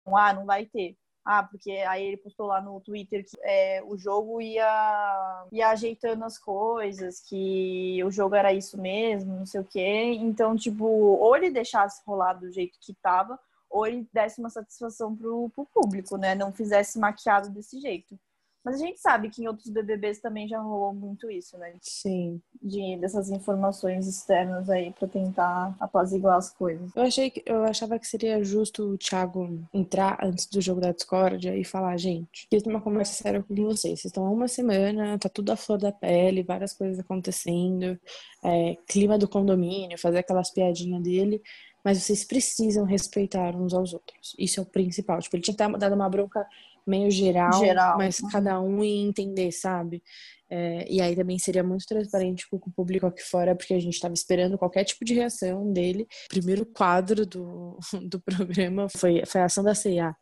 ah, 0.07 0.33
não 0.33 0.45
vai 0.45 0.65
ter. 0.65 0.95
Ah, 1.23 1.43
porque 1.43 1.71
aí 1.71 2.03
ele 2.03 2.17
postou 2.17 2.47
lá 2.47 2.59
no 2.59 2.79
Twitter 2.81 3.23
que 3.23 3.37
é, 3.43 3.83
o 3.85 3.95
jogo 3.95 4.41
ia, 4.41 5.45
ia 5.51 5.69
ajeitando 5.69 6.25
as 6.25 6.39
coisas, 6.39 7.19
que 7.19 8.03
o 8.03 8.09
jogo 8.09 8.33
era 8.33 8.51
isso 8.51 8.79
mesmo, 8.81 9.37
não 9.37 9.45
sei 9.45 9.61
o 9.61 9.63
quê. 9.63 10.13
Então, 10.19 10.55
tipo, 10.55 10.83
ou 10.85 11.35
ele 11.35 11.51
deixasse 11.51 12.01
rolar 12.07 12.33
do 12.33 12.51
jeito 12.51 12.77
que 12.81 12.93
tava, 12.95 13.39
ou 13.71 13.87
ele 13.87 14.07
desse 14.13 14.39
uma 14.39 14.49
satisfação 14.49 15.15
pro, 15.15 15.49
pro 15.49 15.65
público, 15.65 16.17
né? 16.17 16.35
Não 16.35 16.51
fizesse 16.51 16.99
maquiado 16.99 17.49
desse 17.49 17.79
jeito. 17.79 18.19
Mas 18.63 18.75
a 18.75 18.85
gente 18.85 18.99
sabe 18.99 19.29
que 19.29 19.43
em 19.43 19.47
outros 19.47 19.69
BBBs 19.69 20.19
também 20.19 20.47
já 20.47 20.59
rolou 20.59 20.93
muito 20.93 21.29
isso, 21.29 21.57
né? 21.57 21.73
Sim. 21.81 22.39
De, 22.61 22.97
dessas 22.97 23.29
informações 23.29 24.07
externas 24.07 24.69
aí 24.69 24.91
para 24.91 25.07
tentar 25.07 25.75
apaziguar 25.79 26.37
as 26.37 26.51
coisas. 26.53 26.91
Eu 26.95 27.03
achei 27.03 27.31
que, 27.31 27.43
eu 27.45 27.63
achava 27.63 27.97
que 27.97 28.07
seria 28.07 28.43
justo 28.43 28.91
o 28.91 28.97
Thiago 28.97 29.67
entrar 29.73 30.19
antes 30.23 30.45
do 30.45 30.61
jogo 30.61 30.79
da 30.79 30.91
Discord 30.91 31.49
e 31.49 31.65
falar, 31.65 31.97
gente, 31.97 32.47
fiz 32.49 32.63
uma 32.63 32.81
conversa 32.81 33.13
séria 33.13 33.41
com 33.41 33.55
vocês. 33.55 33.99
Vocês 33.99 34.05
estão 34.05 34.25
há 34.25 34.29
uma 34.29 34.47
semana, 34.47 35.17
tá 35.17 35.27
tudo 35.27 35.51
à 35.51 35.55
flor 35.55 35.79
da 35.79 35.91
pele, 35.91 36.43
várias 36.43 36.73
coisas 36.73 36.99
acontecendo, 36.99 37.99
é, 38.43 38.77
clima 38.87 39.17
do 39.17 39.27
condomínio, 39.27 39.97
fazer 39.97 40.19
aquelas 40.19 40.51
piadinhas 40.51 41.01
dele 41.01 41.41
mas 41.83 41.97
vocês 41.97 42.23
precisam 42.23 42.85
respeitar 42.85 43.55
uns 43.55 43.73
aos 43.73 43.93
outros. 43.93 44.35
Isso 44.37 44.59
é 44.59 44.63
o 44.63 44.65
principal. 44.65 45.19
Tipo, 45.19 45.35
ele 45.35 45.43
tinha 45.43 45.55
que 45.55 45.77
dado 45.77 45.95
uma 45.95 46.09
bronca 46.09 46.45
meio 46.87 47.09
geral, 47.11 47.53
geral. 47.59 47.97
mas 47.97 48.19
cada 48.31 48.59
um 48.59 48.83
ia 48.83 49.07
entender, 49.07 49.51
sabe? 49.51 50.01
É, 50.49 50.85
e 50.91 51.01
aí 51.01 51.15
também 51.15 51.39
seria 51.39 51.63
muito 51.63 51.85
transparente 51.85 52.45
com 52.49 52.57
o 52.57 52.71
público 52.71 53.05
aqui 53.05 53.23
fora, 53.23 53.55
porque 53.55 53.73
a 53.73 53.79
gente 53.79 53.93
estava 53.93 54.13
esperando 54.13 54.57
qualquer 54.57 54.83
tipo 54.83 55.05
de 55.05 55.13
reação 55.13 55.71
dele. 55.71 56.05
O 56.25 56.29
primeiro 56.29 56.65
quadro 56.65 57.25
do, 57.25 57.79
do 58.09 58.19
programa 58.19 58.87
foi, 58.89 59.23
foi 59.25 59.41
a 59.41 59.45
ação 59.45 59.63
da 59.63 59.73
CIA. 59.73 60.13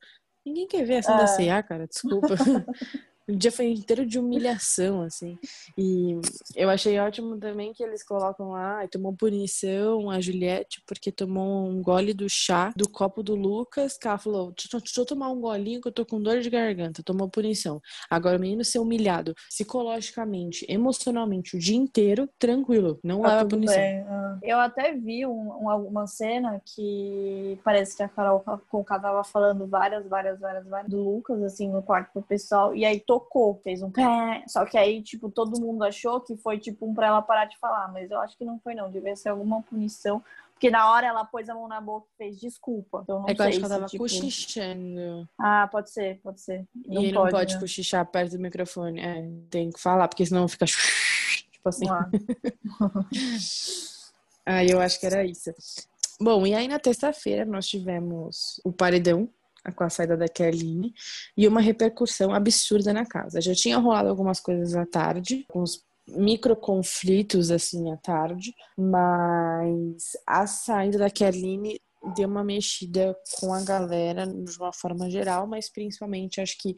Ninguém 0.45 0.67
quer 0.67 0.85
ver 0.85 0.97
a 0.97 0.99
ação 0.99 1.15
é. 1.15 1.17
da 1.17 1.27
CIA, 1.27 1.63
cara, 1.63 1.87
desculpa. 1.87 2.35
O 3.29 3.35
dia 3.35 3.51
foi 3.51 3.67
inteiro 3.67 4.07
de 4.07 4.17
humilhação, 4.17 5.03
assim. 5.03 5.37
E 5.77 6.19
eu 6.55 6.67
achei 6.67 6.97
ótimo 6.99 7.37
também 7.37 7.71
que 7.71 7.83
eles 7.83 8.03
colocam 8.03 8.49
lá, 8.51 8.87
tomou 8.87 9.13
punição 9.13 10.09
a 10.09 10.19
Juliette 10.19 10.81
porque 10.87 11.11
tomou 11.11 11.67
um 11.67 11.79
gole 11.81 12.11
do 12.11 12.27
chá 12.27 12.73
do 12.75 12.89
copo 12.89 13.21
do 13.21 13.35
Lucas, 13.35 13.97
que 13.97 14.07
ela 14.07 14.17
falou, 14.17 14.51
deixa 14.51 14.99
eu 14.99 15.05
tomar 15.05 15.29
um 15.29 15.39
golinho 15.39 15.79
que 15.79 15.87
eu 15.87 15.91
tô 15.91 16.05
com 16.05 16.19
dor 16.19 16.39
de 16.39 16.49
garganta. 16.49 17.03
Tomou 17.03 17.29
punição. 17.29 17.79
Agora 18.09 18.37
o 18.37 18.39
menino 18.39 18.65
ser 18.65 18.79
humilhado 18.79 19.35
psicologicamente, 19.47 20.65
emocionalmente, 20.67 21.55
o 21.55 21.59
dia 21.59 21.77
inteiro, 21.77 22.27
tranquilo. 22.39 22.99
Não 23.03 23.21
leva 23.21 23.45
punição. 23.45 23.75
Bem. 23.75 23.99
Ah. 24.07 24.39
Eu 24.41 24.57
até 24.57 24.93
vi 24.93 25.25
um, 25.25 25.49
uma 25.67 26.07
cena 26.07 26.59
que 26.65 27.59
parece 27.63 27.95
que 27.95 28.01
a 28.01 28.09
Carol 28.09 28.43
Conká 28.69 28.99
tava 28.99 29.23
falando 29.23 29.67
várias, 29.67 30.07
várias, 30.07 30.39
várias, 30.39 30.65
várias 30.65 30.89
do 30.89 31.03
Lucas, 31.03 31.43
assim, 31.43 31.69
no 31.69 31.83
quarto 31.83 32.11
pro 32.13 32.21
pessoal. 32.23 32.75
E 32.75 32.85
aí 32.85 32.99
tocou, 33.19 33.59
fez 33.63 33.81
um 33.81 33.91
pé. 33.91 34.43
Só 34.47 34.65
que 34.65 34.77
aí, 34.77 35.01
tipo, 35.01 35.29
todo 35.29 35.59
mundo 35.59 35.83
achou 35.83 36.21
que 36.21 36.37
foi, 36.37 36.57
tipo, 36.57 36.87
um 36.87 36.93
pra 36.93 37.07
ela 37.07 37.21
parar 37.21 37.45
de 37.45 37.57
falar. 37.57 37.91
Mas 37.91 38.09
eu 38.09 38.19
acho 38.19 38.37
que 38.37 38.45
não 38.45 38.59
foi, 38.59 38.73
não. 38.73 38.89
Devia 38.89 39.15
ser 39.15 39.29
alguma 39.29 39.61
punição. 39.61 40.23
Porque 40.53 40.69
na 40.69 40.91
hora 40.91 41.07
ela 41.07 41.23
pôs 41.23 41.47
a 41.49 41.53
mão 41.53 41.67
na 41.69 41.79
boca 41.79 42.05
e 42.13 42.17
fez 42.17 42.39
desculpa. 42.39 43.01
Então 43.03 43.21
não 43.21 43.29
é 43.29 43.33
que 43.33 43.41
eu 43.41 43.45
acho 43.45 43.59
que 43.59 43.65
ela 43.65 43.75
tava 43.75 43.85
tipo... 43.85 44.03
cochichando. 44.03 45.29
Ah, 45.39 45.69
pode 45.71 45.89
ser, 45.89 46.19
pode 46.21 46.41
ser. 46.41 46.67
Não 46.85 47.01
e 47.01 47.13
pode, 47.13 47.13
não 47.13 47.29
pode 47.29 47.53
né? 47.53 47.59
cochichar 47.61 48.05
perto 48.05 48.31
do 48.33 48.39
microfone. 48.39 48.99
É, 48.99 49.29
tem 49.49 49.71
que 49.71 49.79
falar, 49.79 50.07
porque 50.07 50.25
senão 50.25 50.47
fica. 50.47 50.65
Tipo 51.51 51.69
assim. 51.69 51.85
Ah. 51.89 52.09
ah, 54.45 54.65
eu 54.65 54.81
acho 54.81 54.99
que 54.99 55.05
era 55.05 55.23
isso. 55.23 55.53
Bom, 56.19 56.45
e 56.45 56.53
aí 56.53 56.67
na 56.67 56.79
terça-feira 56.79 57.45
nós 57.45 57.65
tivemos 57.65 58.59
o 58.65 58.73
paredão 58.73 59.29
com 59.71 59.83
a 59.83 59.89
saída 59.89 60.17
da 60.17 60.27
Kelly 60.27 60.93
e 61.35 61.47
uma 61.47 61.61
repercussão 61.61 62.33
absurda 62.33 62.93
na 62.93 63.05
casa. 63.05 63.41
Já 63.41 63.53
tinha 63.53 63.77
rolado 63.77 64.09
algumas 64.09 64.39
coisas 64.39 64.75
à 64.75 64.85
tarde, 64.85 65.45
alguns 65.49 65.83
micro 66.07 66.55
conflitos 66.55 67.51
assim 67.51 67.91
à 67.91 67.97
tarde, 67.97 68.53
mas 68.77 70.17
a 70.25 70.47
saída 70.47 70.97
da 70.97 71.09
Kelly 71.09 71.79
deu 72.15 72.27
uma 72.27 72.43
mexida 72.43 73.15
com 73.39 73.53
a 73.53 73.61
galera 73.61 74.25
de 74.25 74.57
uma 74.57 74.73
forma 74.73 75.09
geral, 75.09 75.45
mas 75.45 75.69
principalmente 75.69 76.41
acho 76.41 76.57
que 76.57 76.75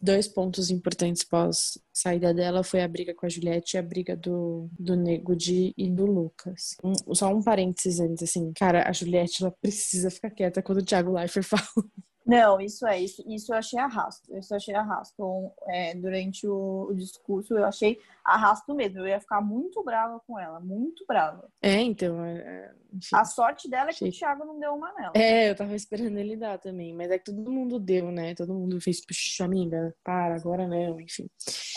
dois 0.00 0.28
pontos 0.28 0.70
importantes 0.70 1.24
pós 1.24 1.78
saída 1.92 2.34
dela 2.34 2.62
foi 2.62 2.82
a 2.82 2.88
briga 2.88 3.14
com 3.14 3.26
a 3.26 3.28
Juliette 3.28 3.76
e 3.76 3.78
a 3.78 3.82
briga 3.82 4.16
do, 4.16 4.68
do 4.78 4.94
Nego 4.94 5.34
de, 5.34 5.72
e 5.76 5.90
do 5.90 6.04
Lucas. 6.04 6.76
Um, 6.82 7.14
só 7.14 7.32
um 7.32 7.42
parênteses 7.42 8.00
antes, 8.00 8.22
assim, 8.22 8.52
cara, 8.52 8.88
a 8.88 8.92
Juliette 8.92 9.42
ela 9.42 9.50
precisa 9.60 10.10
ficar 10.10 10.30
quieta 10.30 10.62
quando 10.62 10.78
o 10.78 10.84
Thiago 10.84 11.12
Leifert 11.12 11.46
fala. 11.46 11.86
Não, 12.26 12.60
isso 12.60 12.86
é, 12.86 13.00
isso, 13.00 13.22
isso 13.26 13.52
eu 13.52 13.56
achei 13.56 13.78
arrasto. 13.78 14.36
Isso 14.36 14.52
eu 14.52 14.56
achei 14.56 14.74
arrasto. 14.74 15.52
É, 15.68 15.94
durante 15.94 16.46
o, 16.46 16.88
o, 16.90 16.94
discurso, 16.94 17.54
eu 17.56 17.64
achei 17.64 18.00
arrasto 18.24 18.74
mesmo. 18.74 18.98
Eu 18.98 19.06
ia 19.06 19.20
ficar 19.20 19.40
muito 19.40 19.82
brava 19.84 20.20
com 20.26 20.38
ela, 20.38 20.58
muito 20.58 21.04
brava. 21.06 21.48
É, 21.62 21.80
então. 21.80 22.24
É, 22.24 22.38
é 22.38 22.72
a 23.12 23.24
sorte 23.24 23.68
dela 23.68 23.90
é 23.90 23.92
que 23.92 24.04
o 24.04 24.12
Thiago 24.12 24.44
não 24.44 24.58
deu 24.58 24.74
uma 24.74 24.92
nela. 24.94 25.12
É, 25.14 25.50
eu 25.50 25.54
tava 25.54 25.74
esperando 25.74 26.16
ele 26.18 26.36
dar 26.36 26.58
também, 26.58 26.94
mas 26.94 27.10
é 27.10 27.18
que 27.18 27.26
todo 27.26 27.50
mundo 27.50 27.78
deu, 27.78 28.10
né? 28.10 28.34
Todo 28.34 28.54
mundo 28.54 28.80
fez, 28.80 29.04
puxa, 29.04 29.44
amiga, 29.44 29.94
para, 30.02 30.34
agora 30.34 30.66
não, 30.66 31.00
enfim. 31.00 31.28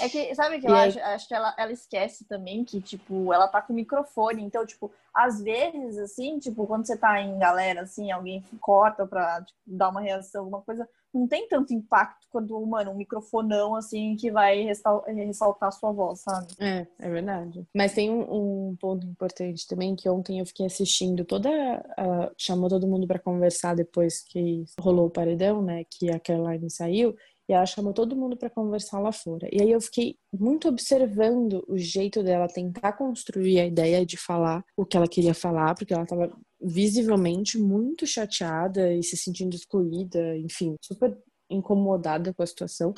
É 0.01 0.07
que, 0.07 0.33
sabe 0.35 0.59
que 0.59 0.67
e 0.67 0.69
eu 0.69 0.75
aí... 0.75 0.89
acho? 0.89 0.99
Acho 0.99 1.27
que 1.27 1.33
ela, 1.33 1.55
ela 1.57 1.71
esquece 1.71 2.25
também 2.25 2.63
que, 2.63 2.81
tipo, 2.81 3.33
ela 3.33 3.47
tá 3.47 3.61
com 3.61 3.73
o 3.73 3.75
microfone, 3.75 4.43
então, 4.43 4.65
tipo, 4.65 4.91
às 5.19 5.41
vezes, 5.41 5.97
assim, 5.97 6.39
tipo, 6.39 6.65
quando 6.65 6.87
você 6.87 6.95
tá 6.97 7.21
em 7.21 7.37
galera, 7.37 7.81
assim, 7.81 8.09
alguém 8.09 8.41
corta 8.61 9.05
pra 9.05 9.41
tipo, 9.41 9.59
dar 9.65 9.89
uma 9.89 9.99
reação, 9.99 10.41
alguma 10.41 10.61
coisa, 10.61 10.87
não 11.13 11.27
tem 11.27 11.45
tanto 11.47 11.73
impacto 11.73 12.25
quando, 12.29 12.57
mano, 12.65 12.91
um 12.91 12.95
microfonão, 12.95 13.75
assim, 13.75 14.15
que 14.15 14.31
vai 14.31 14.63
ressaltar 15.07 15.69
a 15.69 15.71
sua 15.71 15.91
voz, 15.91 16.21
sabe? 16.21 16.47
É, 16.59 16.87
é 16.99 17.09
verdade. 17.09 17.67
Mas 17.75 17.93
tem 17.93 18.09
um, 18.09 18.69
um 18.69 18.75
ponto 18.79 19.05
importante 19.05 19.67
também, 19.67 19.95
que 19.95 20.07
ontem 20.07 20.39
eu 20.39 20.45
fiquei 20.45 20.67
assistindo 20.67 21.25
toda. 21.25 21.49
A... 21.97 22.31
chamou 22.37 22.69
todo 22.69 22.87
mundo 22.87 23.05
para 23.05 23.19
conversar 23.19 23.75
depois 23.75 24.21
que 24.21 24.63
rolou 24.79 25.07
o 25.07 25.11
paredão, 25.11 25.61
né? 25.61 25.83
Que 25.89 26.11
a 26.11 26.19
Caroline 26.19 26.69
saiu. 26.69 27.15
E 27.49 27.53
ela 27.53 27.65
chamou 27.65 27.91
todo 27.91 28.15
mundo 28.15 28.37
para 28.37 28.49
conversar 28.49 28.99
lá 28.99 29.11
fora. 29.11 29.49
E 29.51 29.59
aí 29.59 29.71
eu 29.71 29.81
fiquei 29.81 30.15
muito 30.31 30.67
observando 30.67 31.65
o 31.67 31.79
jeito 31.79 32.21
dela 32.21 32.47
tentar 32.47 32.93
construir 32.93 33.59
a 33.59 33.65
ideia 33.65 34.05
de 34.05 34.17
falar 34.17 34.63
o 34.77 34.85
que 34.85 34.95
ela 34.95 35.07
queria 35.07 35.33
falar, 35.33 35.73
porque 35.73 35.91
ela 35.91 36.03
estava 36.03 36.31
visivelmente 36.61 37.57
muito 37.57 38.05
chateada 38.05 38.93
e 38.93 39.01
se 39.01 39.17
sentindo 39.17 39.55
excluída, 39.55 40.37
enfim, 40.37 40.75
super 40.79 41.17
incomodada 41.49 42.31
com 42.35 42.43
a 42.43 42.47
situação. 42.47 42.93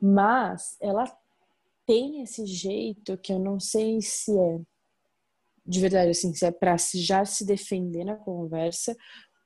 Mas 0.00 0.76
ela 0.80 1.04
tem 1.86 2.22
esse 2.22 2.44
jeito 2.46 3.16
que 3.18 3.32
eu 3.32 3.38
não 3.38 3.60
sei 3.60 4.00
se 4.02 4.36
é 4.36 4.60
de 5.64 5.80
verdade, 5.80 6.10
assim, 6.10 6.32
se 6.32 6.46
é 6.46 6.50
para 6.50 6.76
já 6.94 7.26
se 7.26 7.44
defender 7.44 8.02
na 8.02 8.16
conversa 8.16 8.96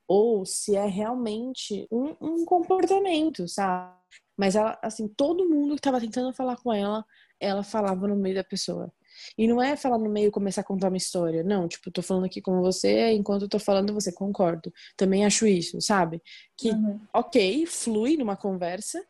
ou 0.06 0.46
se 0.46 0.76
é 0.76 0.86
realmente 0.86 1.86
um, 1.90 2.14
um 2.20 2.44
comportamento, 2.44 3.48
sabe? 3.48 3.96
Mas 4.36 4.56
ela, 4.56 4.78
assim, 4.82 5.08
todo 5.08 5.48
mundo 5.48 5.76
que 5.76 5.82
tava 5.82 6.00
tentando 6.00 6.32
falar 6.32 6.56
com 6.56 6.72
ela, 6.72 7.04
ela 7.38 7.62
falava 7.62 8.08
no 8.08 8.16
meio 8.16 8.34
da 8.34 8.44
pessoa. 8.44 8.92
E 9.36 9.46
não 9.46 9.62
é 9.62 9.76
falar 9.76 9.98
no 9.98 10.08
meio 10.08 10.28
e 10.28 10.30
começar 10.30 10.62
a 10.62 10.64
contar 10.64 10.88
uma 10.88 10.96
história. 10.96 11.42
Não, 11.42 11.68
tipo, 11.68 11.90
tô 11.90 12.02
falando 12.02 12.24
aqui 12.24 12.40
com 12.40 12.60
você, 12.60 13.12
enquanto 13.12 13.42
eu 13.42 13.48
tô 13.48 13.58
falando, 13.58 13.92
você 13.92 14.12
concordo. 14.12 14.72
Também 14.96 15.24
acho 15.24 15.46
isso, 15.46 15.80
sabe? 15.80 16.22
Que, 16.56 16.70
uhum. 16.70 17.00
ok, 17.12 17.66
flui 17.66 18.16
numa 18.16 18.36
conversa, 18.36 19.04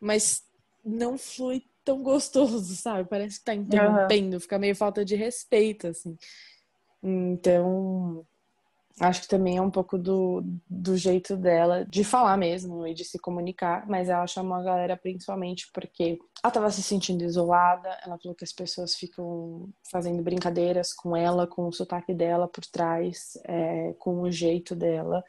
mas 0.00 0.42
não 0.84 1.16
flui 1.16 1.62
tão 1.84 2.02
gostoso, 2.02 2.74
sabe? 2.74 3.08
Parece 3.08 3.38
que 3.38 3.44
tá 3.44 3.54
interrompendo, 3.54 4.34
uhum. 4.34 4.40
fica 4.40 4.58
meio 4.58 4.74
falta 4.74 5.04
de 5.04 5.14
respeito, 5.14 5.86
assim. 5.86 6.16
Então, 7.02 8.25
Acho 8.98 9.22
que 9.22 9.28
também 9.28 9.58
é 9.58 9.62
um 9.62 9.70
pouco 9.70 9.98
do, 9.98 10.42
do 10.68 10.96
jeito 10.96 11.36
dela 11.36 11.84
de 11.84 12.02
falar 12.02 12.36
mesmo 12.38 12.86
e 12.86 12.94
de 12.94 13.04
se 13.04 13.18
comunicar, 13.18 13.86
mas 13.86 14.08
ela 14.08 14.26
chamou 14.26 14.56
a 14.56 14.62
galera 14.62 14.96
principalmente 14.96 15.68
porque 15.72 16.18
ela 16.42 16.48
estava 16.48 16.70
se 16.70 16.82
sentindo 16.82 17.22
isolada. 17.22 17.88
Ela 18.04 18.18
falou 18.18 18.34
que 18.34 18.44
as 18.44 18.52
pessoas 18.52 18.94
ficam 18.94 19.68
fazendo 19.90 20.22
brincadeiras 20.22 20.94
com 20.94 21.14
ela, 21.14 21.46
com 21.46 21.68
o 21.68 21.72
sotaque 21.72 22.14
dela 22.14 22.48
por 22.48 22.64
trás, 22.64 23.38
é, 23.44 23.94
com 23.98 24.22
o 24.22 24.30
jeito 24.30 24.74
dela. 24.74 25.22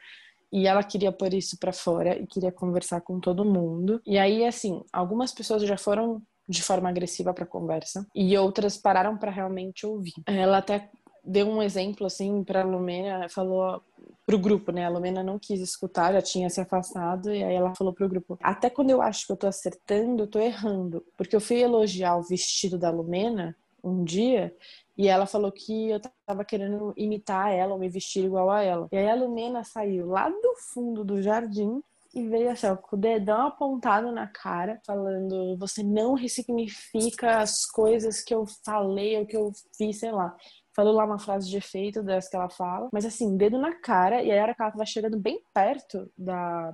E 0.49 0.65
ela 0.65 0.81
queria 0.81 1.11
pôr 1.11 1.33
isso 1.33 1.57
para 1.59 1.73
fora 1.73 2.17
e 2.17 2.25
queria 2.25 2.53
conversar 2.53 3.01
com 3.01 3.19
todo 3.19 3.43
mundo. 3.43 4.01
E 4.05 4.17
aí, 4.17 4.45
assim, 4.45 4.81
algumas 4.93 5.33
pessoas 5.33 5.61
já 5.63 5.77
foram 5.77 6.21
de 6.47 6.63
forma 6.63 6.87
agressiva 6.87 7.33
para 7.33 7.45
conversa 7.45 8.07
e 8.15 8.37
outras 8.37 8.77
pararam 8.77 9.17
para 9.17 9.29
realmente 9.29 9.85
ouvir. 9.85 10.13
Ela 10.25 10.59
até 10.59 10.89
deu 11.27 11.47
um 11.47 11.61
exemplo 11.61 12.07
assim 12.07 12.43
para 12.43 12.61
a 12.61 12.65
Lumena, 12.65 13.27
falou 13.29 13.83
pro 14.25 14.39
grupo, 14.39 14.71
né? 14.71 14.85
A 14.85 14.89
Lumena 14.89 15.21
não 15.21 15.37
quis 15.37 15.59
escutar, 15.59 16.13
já 16.13 16.21
tinha 16.21 16.49
se 16.49 16.61
afastado 16.61 17.33
e 17.33 17.43
aí 17.43 17.53
ela 17.53 17.75
falou 17.75 17.93
pro 17.93 18.09
grupo: 18.09 18.37
"Até 18.41 18.69
quando 18.69 18.89
eu 18.89 19.01
acho 19.01 19.25
que 19.25 19.31
eu 19.33 19.37
tô 19.37 19.47
acertando, 19.47 20.23
eu 20.23 20.27
tô 20.27 20.39
errando, 20.39 21.03
porque 21.17 21.35
eu 21.35 21.41
fui 21.41 21.61
elogiar 21.61 22.15
o 22.15 22.23
vestido 22.23 22.77
da 22.77 22.89
Lumena 22.89 23.55
um 23.83 24.03
dia 24.03 24.55
e 24.97 25.07
ela 25.07 25.25
falou 25.25 25.51
que 25.51 25.89
eu 25.91 26.01
tava 26.25 26.43
querendo 26.43 26.93
imitar 26.97 27.53
ela 27.53 27.73
ou 27.73 27.79
me 27.79 27.89
vestir 27.89 28.25
igual 28.25 28.49
a 28.49 28.63
ela. 28.63 28.87
E 28.91 28.97
aí 28.97 29.09
a 29.09 29.15
Lumena 29.15 29.63
saiu 29.63 30.07
lá 30.07 30.29
do 30.29 30.55
fundo 30.73 31.03
do 31.03 31.21
jardim 31.21 31.81
e 32.15 32.27
veio 32.27 32.49
assim, 32.49 32.67
ó, 32.67 32.75
com 32.75 32.95
o 32.95 32.99
dedão 32.99 33.47
apontado 33.47 34.11
na 34.11 34.27
cara, 34.27 34.79
falando: 34.85 35.57
Você 35.57 35.83
não 35.83 36.13
ressignifica 36.15 37.39
as 37.39 37.65
coisas 37.65 38.23
que 38.23 38.33
eu 38.33 38.45
falei 38.65 39.17
ou 39.19 39.25
que 39.25 39.37
eu 39.37 39.51
fiz, 39.77 39.99
sei 39.99 40.11
lá 40.11 40.35
falou 40.77 40.93
lá 40.93 41.05
uma 41.05 41.17
frase 41.17 41.49
de 41.49 41.57
efeito 41.57 42.03
dessa 42.03 42.29
que 42.29 42.35
ela 42.35 42.49
fala, 42.49 42.87
mas 42.93 43.03
assim, 43.03 43.35
dedo 43.35 43.57
na 43.57 43.73
cara, 43.73 44.21
e 44.21 44.31
aí 44.31 44.37
a 44.37 44.43
hora 44.43 44.53
que 44.53 44.61
ela 44.61 44.71
tava 44.71 44.85
chegando 44.85 45.17
bem 45.17 45.41
perto 45.51 46.07
da, 46.15 46.71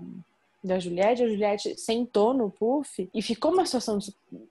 da 0.62 0.78
Juliette, 0.78 1.24
a 1.24 1.28
Juliette 1.30 1.80
sentou 1.80 2.34
no 2.34 2.52
puff 2.52 3.10
e 3.14 3.22
ficou 3.22 3.54
uma 3.54 3.66
situação 3.66 3.98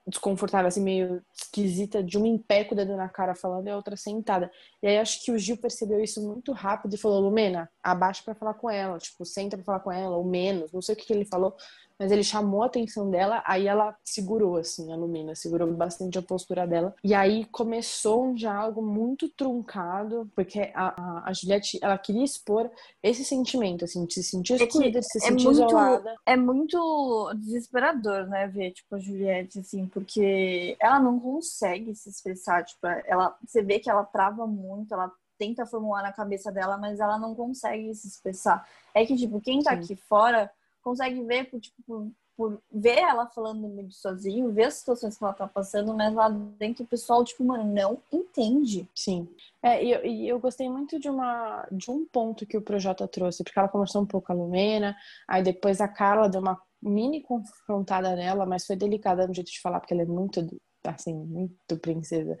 desconfortável, 0.07 0.67
assim, 0.67 0.81
meio 0.81 1.21
esquisita, 1.33 2.03
de 2.03 2.17
uma 2.17 2.27
em 2.27 2.37
pé 2.37 2.63
com 2.63 2.73
o 2.73 2.77
dedo 2.77 2.95
na 2.95 3.09
cara 3.09 3.35
falando 3.35 3.67
e 3.67 3.71
a 3.71 3.75
outra 3.75 3.95
sentada. 3.95 4.51
E 4.81 4.87
aí 4.87 4.97
acho 4.97 5.23
que 5.23 5.31
o 5.31 5.37
Gil 5.37 5.57
percebeu 5.57 5.99
isso 6.01 6.21
muito 6.21 6.51
rápido 6.51 6.93
e 6.93 6.97
falou, 6.97 7.19
Lumena, 7.19 7.69
abaixa 7.81 8.23
para 8.23 8.35
falar 8.35 8.53
com 8.55 8.69
ela, 8.69 8.97
tipo, 8.97 9.25
senta 9.25 9.57
pra 9.57 9.65
falar 9.65 9.79
com 9.79 9.91
ela, 9.91 10.15
ou 10.15 10.23
menos, 10.23 10.71
não 10.71 10.81
sei 10.81 10.95
o 10.95 10.97
que, 10.97 11.05
que 11.05 11.13
ele 11.13 11.25
falou, 11.25 11.55
mas 12.03 12.11
ele 12.11 12.23
chamou 12.23 12.63
a 12.63 12.65
atenção 12.65 13.09
dela, 13.09 13.43
aí 13.45 13.67
ela 13.67 13.95
segurou, 14.03 14.57
assim, 14.57 14.91
a 14.91 14.95
Lumina, 14.95 15.35
segurou 15.35 15.71
bastante 15.73 16.17
a 16.17 16.21
postura 16.21 16.67
dela. 16.67 16.93
E 17.03 17.13
aí 17.13 17.45
começou 17.45 18.25
um 18.25 18.33
diálogo 18.33 18.81
muito 18.81 19.29
truncado, 19.29 20.29
porque 20.35 20.71
a, 20.73 21.29
a, 21.29 21.33
Juliette, 21.33 21.79
ela 21.81 21.97
queria 21.97 22.23
expor 22.23 22.69
esse 23.01 23.23
sentimento, 23.23 23.85
assim, 23.85 24.05
de 24.05 24.15
se 24.15 24.23
sentir 24.23 24.53
é 24.53 24.65
excluída, 24.65 24.99
de 24.99 25.05
se 25.05 25.17
é 25.19 25.21
sentir 25.21 25.45
muito, 25.45 25.51
isolada. 25.51 26.15
É 26.25 26.35
muito 26.35 27.33
desesperador, 27.35 28.27
né, 28.27 28.47
ver, 28.47 28.71
tipo, 28.71 28.95
a 28.95 28.99
Juliette, 28.99 29.59
assim, 29.73 29.87
porque 29.87 30.77
ela 30.79 30.99
não 30.99 31.19
consegue 31.19 31.95
se 31.95 32.09
expressar, 32.09 32.63
tipo, 32.63 32.85
ela, 33.05 33.35
você 33.45 33.61
vê 33.61 33.79
que 33.79 33.89
ela 33.89 34.03
trava 34.03 34.45
muito, 34.45 34.93
ela 34.93 35.11
tenta 35.37 35.65
formular 35.65 36.03
na 36.03 36.13
cabeça 36.13 36.51
dela, 36.51 36.77
mas 36.77 36.99
ela 36.99 37.17
não 37.17 37.33
consegue 37.33 37.93
se 37.95 38.07
expressar. 38.07 38.67
É 38.93 39.05
que, 39.05 39.15
tipo, 39.15 39.41
quem 39.41 39.61
tá 39.61 39.71
Sim. 39.71 39.77
aqui 39.77 39.95
fora 39.95 40.49
consegue 40.81 41.21
ver 41.23 41.49
por, 41.49 41.59
tipo, 41.59 41.81
por, 41.83 42.11
por 42.37 42.61
ver 42.71 42.99
ela 42.99 43.25
falando 43.27 43.75
vídeo 43.75 43.91
sozinho, 43.91 44.51
ver 44.51 44.65
as 44.65 44.75
situações 44.75 45.17
que 45.17 45.23
ela 45.23 45.33
tá 45.33 45.47
passando, 45.47 45.93
mas 45.93 46.13
lá 46.13 46.29
dentro 46.29 46.83
o 46.83 46.87
pessoal, 46.87 47.23
tipo, 47.23 47.43
mano, 47.43 47.63
não 47.63 47.97
entende. 48.11 48.87
Sim. 48.93 49.27
É, 49.61 49.83
e 49.83 49.91
eu, 49.91 50.05
e 50.05 50.29
eu 50.29 50.39
gostei 50.39 50.69
muito 50.69 50.99
de, 50.99 51.09
uma, 51.09 51.67
de 51.71 51.89
um 51.89 52.05
ponto 52.05 52.45
que 52.45 52.57
o 52.57 52.61
Projota 52.61 53.07
trouxe, 53.07 53.43
porque 53.43 53.57
ela 53.57 53.67
conversou 53.67 54.01
um 54.03 54.05
pouco 54.05 54.27
com 54.27 54.33
a 54.33 54.35
Lumena, 54.35 54.95
aí 55.27 55.41
depois 55.41 55.81
a 55.81 55.87
Carla 55.87 56.29
deu 56.29 56.41
uma 56.41 56.61
mini 56.89 57.21
confrontada 57.21 58.15
nela, 58.15 58.45
mas 58.45 58.65
foi 58.65 58.75
delicada 58.75 59.27
no 59.27 59.33
jeito 59.33 59.51
de 59.51 59.61
falar, 59.61 59.79
porque 59.79 59.93
ela 59.93 60.03
é 60.03 60.05
muito 60.05 60.45
assim, 60.89 61.13
muito 61.13 61.77
princesa. 61.79 62.37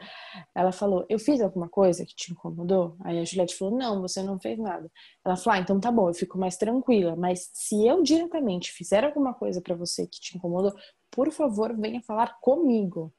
Ela 0.55 0.71
falou: 0.71 1.05
Eu 1.09 1.19
fiz 1.19 1.41
alguma 1.41 1.69
coisa 1.69 2.05
que 2.05 2.15
te 2.15 2.31
incomodou? 2.31 2.95
Aí 3.03 3.19
a 3.19 3.25
Juliette 3.25 3.55
falou: 3.55 3.77
Não, 3.77 4.01
você 4.01 4.21
não 4.21 4.39
fez 4.39 4.59
nada. 4.59 4.89
Ela 5.25 5.35
falou: 5.35 5.59
ah, 5.59 5.61
então 5.61 5.79
tá 5.79 5.91
bom, 5.91 6.09
eu 6.09 6.13
fico 6.13 6.37
mais 6.37 6.57
tranquila. 6.57 7.15
Mas 7.15 7.49
se 7.53 7.85
eu 7.87 8.01
diretamente 8.03 8.71
fizer 8.71 9.03
alguma 9.03 9.33
coisa 9.33 9.61
para 9.61 9.75
você 9.75 10.05
que 10.07 10.19
te 10.19 10.37
incomodou, 10.37 10.73
por 11.11 11.31
favor, 11.31 11.75
venha 11.77 12.01
falar 12.01 12.39
comigo. 12.41 13.13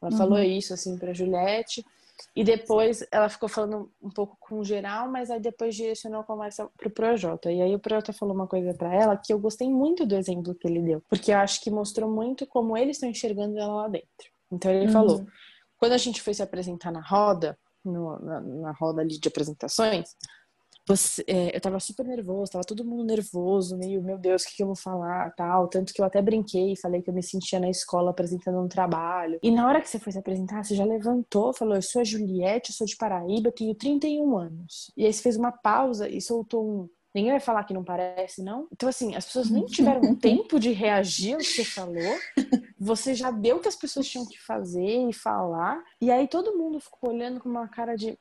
Ela 0.00 0.12
uhum. 0.12 0.18
falou 0.18 0.38
isso 0.38 0.72
assim 0.72 0.96
pra 0.98 1.12
Juliette. 1.12 1.84
E 2.34 2.44
depois 2.44 3.04
ela 3.10 3.28
ficou 3.28 3.48
falando 3.48 3.90
um 4.00 4.10
pouco 4.10 4.36
com 4.40 4.60
o 4.60 4.64
geral, 4.64 5.10
mas 5.10 5.30
aí 5.30 5.40
depois 5.40 5.74
direcionou 5.74 6.20
a 6.20 6.24
conversa 6.24 6.68
pro 6.76 6.90
Projota. 6.90 7.50
E 7.50 7.60
aí 7.60 7.74
o 7.74 7.78
Projota 7.78 8.12
falou 8.12 8.34
uma 8.34 8.46
coisa 8.46 8.74
para 8.74 8.94
ela 8.94 9.16
que 9.16 9.32
eu 9.32 9.38
gostei 9.38 9.68
muito 9.68 10.06
do 10.06 10.16
exemplo 10.16 10.54
que 10.54 10.66
ele 10.66 10.82
deu, 10.82 11.02
porque 11.08 11.32
eu 11.32 11.38
acho 11.38 11.60
que 11.60 11.70
mostrou 11.70 12.10
muito 12.10 12.46
como 12.46 12.76
eles 12.76 12.96
estão 12.96 13.08
enxergando 13.08 13.58
ela 13.58 13.74
lá 13.82 13.88
dentro. 13.88 14.08
Então 14.50 14.70
ele 14.70 14.86
uhum. 14.86 14.92
falou: 14.92 15.26
quando 15.78 15.92
a 15.92 15.98
gente 15.98 16.22
foi 16.22 16.34
se 16.34 16.42
apresentar 16.42 16.90
na 16.90 17.00
roda, 17.00 17.58
no, 17.84 18.18
na, 18.20 18.40
na, 18.40 18.72
roda 18.72 19.00
ali 19.00 19.18
de 19.18 19.28
apresentações, 19.28 20.10
você, 20.86 21.24
é, 21.26 21.56
eu 21.56 21.60
tava 21.60 21.78
super 21.78 22.04
nervoso, 22.04 22.52
tava 22.52 22.64
todo 22.64 22.84
mundo 22.84 23.04
nervoso, 23.04 23.76
meio, 23.76 24.02
meu 24.02 24.18
Deus, 24.18 24.42
o 24.42 24.48
que, 24.48 24.56
que 24.56 24.62
eu 24.62 24.66
vou 24.66 24.76
falar, 24.76 25.32
tal. 25.34 25.68
Tanto 25.68 25.92
que 25.92 26.00
eu 26.00 26.04
até 26.04 26.20
brinquei, 26.20 26.74
falei 26.76 27.02
que 27.02 27.10
eu 27.10 27.14
me 27.14 27.22
sentia 27.22 27.60
na 27.60 27.70
escola 27.70 28.10
apresentando 28.10 28.60
um 28.60 28.68
trabalho. 28.68 29.38
E 29.42 29.50
na 29.50 29.66
hora 29.66 29.80
que 29.80 29.88
você 29.88 29.98
foi 29.98 30.12
se 30.12 30.18
apresentar, 30.18 30.64
você 30.64 30.74
já 30.74 30.84
levantou, 30.84 31.52
falou: 31.52 31.74
Eu 31.74 31.82
sou 31.82 32.00
a 32.00 32.04
Juliette, 32.04 32.70
eu 32.70 32.76
sou 32.76 32.86
de 32.86 32.96
Paraíba, 32.96 33.48
eu 33.48 33.52
tenho 33.52 33.74
31 33.74 34.36
anos. 34.36 34.92
E 34.96 35.06
aí 35.06 35.12
você 35.12 35.22
fez 35.22 35.36
uma 35.36 35.52
pausa 35.52 36.08
e 36.08 36.20
soltou 36.20 36.66
um. 36.66 36.88
Ninguém 37.12 37.32
vai 37.32 37.40
falar 37.40 37.64
que 37.64 37.74
não 37.74 37.82
parece, 37.82 38.40
não? 38.40 38.68
Então, 38.72 38.88
assim, 38.88 39.16
as 39.16 39.26
pessoas 39.26 39.50
nem 39.50 39.66
tiveram 39.66 40.14
tempo 40.14 40.60
de 40.60 40.70
reagir 40.70 41.34
ao 41.34 41.40
que 41.40 41.44
você 41.44 41.64
falou. 41.64 42.18
Você 42.78 43.14
já 43.14 43.32
deu 43.32 43.56
o 43.56 43.60
que 43.60 43.68
as 43.68 43.74
pessoas 43.74 44.06
tinham 44.06 44.26
que 44.26 44.40
fazer 44.40 45.08
e 45.08 45.12
falar. 45.12 45.82
E 46.00 46.10
aí 46.10 46.28
todo 46.28 46.56
mundo 46.56 46.78
ficou 46.80 47.10
olhando 47.10 47.40
com 47.40 47.48
uma 47.48 47.66
cara 47.66 47.96
de 47.96 48.16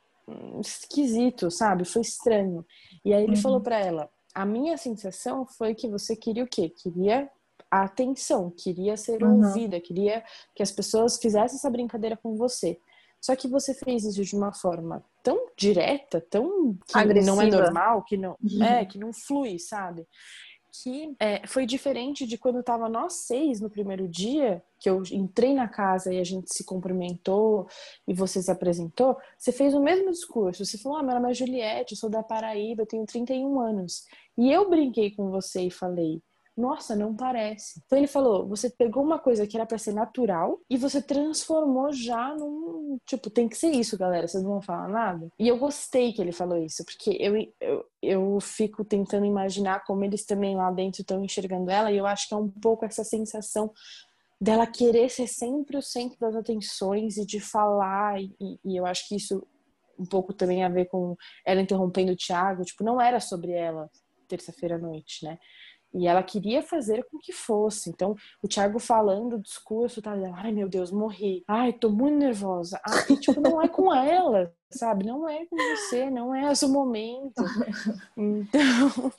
esquisito, 0.60 1.50
sabe? 1.52 1.86
Foi 1.86 2.02
estranho. 2.02 2.66
E 3.04 3.14
aí 3.14 3.24
ele 3.24 3.36
uhum. 3.36 3.42
falou 3.42 3.62
para 3.62 3.80
ela: 3.80 4.10
a 4.34 4.46
minha 4.46 4.78
sensação 4.78 5.46
foi 5.46 5.76
que 5.76 5.88
você 5.88 6.16
queria 6.16 6.44
o 6.44 6.48
quê? 6.48 6.70
Queria 6.70 7.30
a 7.72 7.84
atenção, 7.84 8.50
queria 8.50 8.98
ser 8.98 9.22
uhum. 9.24 9.46
ouvida, 9.46 9.80
queria 9.80 10.24
que 10.56 10.64
as 10.64 10.72
pessoas 10.72 11.18
fizessem 11.18 11.58
essa 11.58 11.70
brincadeira 11.70 12.18
com 12.18 12.36
você. 12.36 12.80
Só 13.22 13.36
que 13.36 13.48
você 13.48 13.74
fez 13.74 14.06
isso 14.06 14.24
de 14.24 14.36
uma 14.36 14.54
forma 14.54 15.04
tão 15.22 15.48
direta, 15.58 16.26
tão 16.30 16.74
que 16.88 16.98
Agressiva. 16.98 17.36
não 17.36 17.42
é 17.42 17.46
normal, 17.48 18.04
que 18.04 18.18
não 18.18 18.38
uhum. 18.42 18.64
é, 18.64 18.86
que 18.86 18.98
não 18.98 19.12
flui, 19.12 19.60
sabe? 19.60 20.08
Que 20.72 21.16
é, 21.20 21.46
foi 21.48 21.66
diferente 21.66 22.28
de 22.28 22.38
quando 22.38 22.64
tava 22.64 22.88
nós 22.88 23.14
seis 23.26 23.60
no 23.60 23.70
primeiro 23.70 24.08
dia, 24.08 24.64
que 24.80 24.90
eu 24.90 25.02
entrei 25.12 25.54
na 25.54 25.68
casa 25.68 26.14
e 26.14 26.20
a 26.20 26.24
gente 26.24 26.54
se 26.54 26.64
cumprimentou 26.64 27.68
e 28.08 28.14
você 28.14 28.42
se 28.42 28.52
apresentou. 28.52 29.18
Você 29.38 29.52
fez 29.52 29.74
o 29.74 29.82
mesmo 29.82 30.12
discurso. 30.12 30.66
Você 30.66 30.78
falou: 30.78 31.00
Ah, 31.00 31.04
meu 31.04 31.16
nome 31.16 31.32
é 31.32 31.34
Juliette, 31.34 31.94
eu 31.94 31.98
sou 31.98 32.10
da 32.10 32.22
Paraíba, 32.24 32.84
eu 32.84 32.88
tenho 32.88 33.06
31 33.06 33.60
anos. 33.60 34.06
E 34.38 34.52
eu 34.52 34.70
brinquei 34.70 35.12
com 35.12 35.30
você 35.32 35.64
e 35.64 35.72
falei: 35.72 36.22
nossa, 36.60 36.96
não 36.96 37.16
parece. 37.16 37.82
Então 37.86 37.98
ele 37.98 38.08
falou: 38.08 38.48
você 38.48 38.70
pegou 38.70 39.02
uma 39.02 39.18
coisa 39.18 39.48
que 39.48 39.56
era 39.56 39.66
para 39.66 39.78
ser 39.78 39.94
natural 39.94 40.60
e 40.70 40.78
você 40.78 41.02
transformou 41.02 41.92
já 41.94 42.36
num. 42.36 42.98
Tipo, 43.06 43.30
tem 43.30 43.48
que 43.48 43.58
ser 43.58 43.72
isso, 43.72 43.98
galera, 43.98 44.28
vocês 44.28 44.44
não 44.44 44.52
vão 44.52 44.62
falar 44.62 44.90
nada. 44.90 45.30
E 45.40 45.48
eu 45.48 45.58
gostei 45.58 46.12
que 46.12 46.22
ele 46.22 46.34
falou 46.34 46.58
isso, 46.58 46.84
porque 46.84 47.18
eu, 47.20 47.36
eu, 47.62 47.86
eu 48.02 48.40
fico 48.42 48.84
tentando 48.84 49.26
imaginar 49.26 49.86
como 49.86 50.04
eles 50.04 50.26
também 50.26 50.56
lá 50.56 50.70
dentro 50.70 51.02
estão 51.02 51.24
enxergando 51.24 51.72
ela, 51.72 51.92
e 51.92 51.98
eu 51.98 52.06
acho 52.06 52.28
que 52.28 52.34
é 52.34 52.38
um 52.38 52.50
pouco 52.50 52.86
essa 52.86 53.04
sensação 53.04 53.72
dela 54.42 54.68
querer 54.68 55.10
ser 55.10 55.28
sempre 55.28 55.78
o 55.78 55.82
centro 55.82 56.18
das 56.20 56.36
atenções 56.36 57.18
e 57.18 57.26
de 57.26 57.40
falar, 57.40 58.22
e, 58.22 58.60
e 58.66 58.78
eu 58.78 58.86
acho 58.86 59.08
que 59.08 59.16
isso 59.16 59.42
um 59.98 60.06
pouco 60.06 60.34
também 60.34 60.64
a 60.64 60.70
ver 60.70 60.86
com 60.86 61.16
ela 61.46 61.62
interrompendo 61.62 62.14
o 62.14 62.16
Thiago, 62.16 62.64
tipo, 62.64 62.84
não 62.84 63.02
era 63.02 63.20
sobre 63.20 63.52
ela 63.52 63.90
terça-feira 64.30 64.76
à 64.76 64.78
noite, 64.78 65.26
né? 65.26 65.38
E 65.94 66.08
ela 66.08 66.22
queria 66.22 66.62
fazer 66.62 67.04
com 67.06 67.18
que 67.18 67.34
fosse. 67.34 67.90
Então, 67.90 68.16
o 68.44 68.48
Thiago 68.48 68.80
falando 68.80 69.36
o 69.36 69.42
discurso, 69.42 70.02
tá? 70.02 70.14
Ai, 70.36 70.52
meu 70.52 70.70
Deus, 70.70 70.92
morri. 70.92 71.44
Ai, 71.48 71.74
tô 71.74 71.90
muito 71.90 72.18
nervosa. 72.18 72.80
Ai, 72.86 73.06
e, 73.10 73.18
tipo, 73.18 73.42
não 73.42 73.62
é 73.62 73.68
com 73.68 73.94
ela, 73.94 74.54
sabe? 74.70 75.06
Não 75.06 75.28
é 75.28 75.46
com 75.46 75.56
você, 75.56 76.10
não 76.10 76.34
é 76.36 76.52
o 76.52 76.70
momento. 76.70 77.44
Então, 78.16 79.12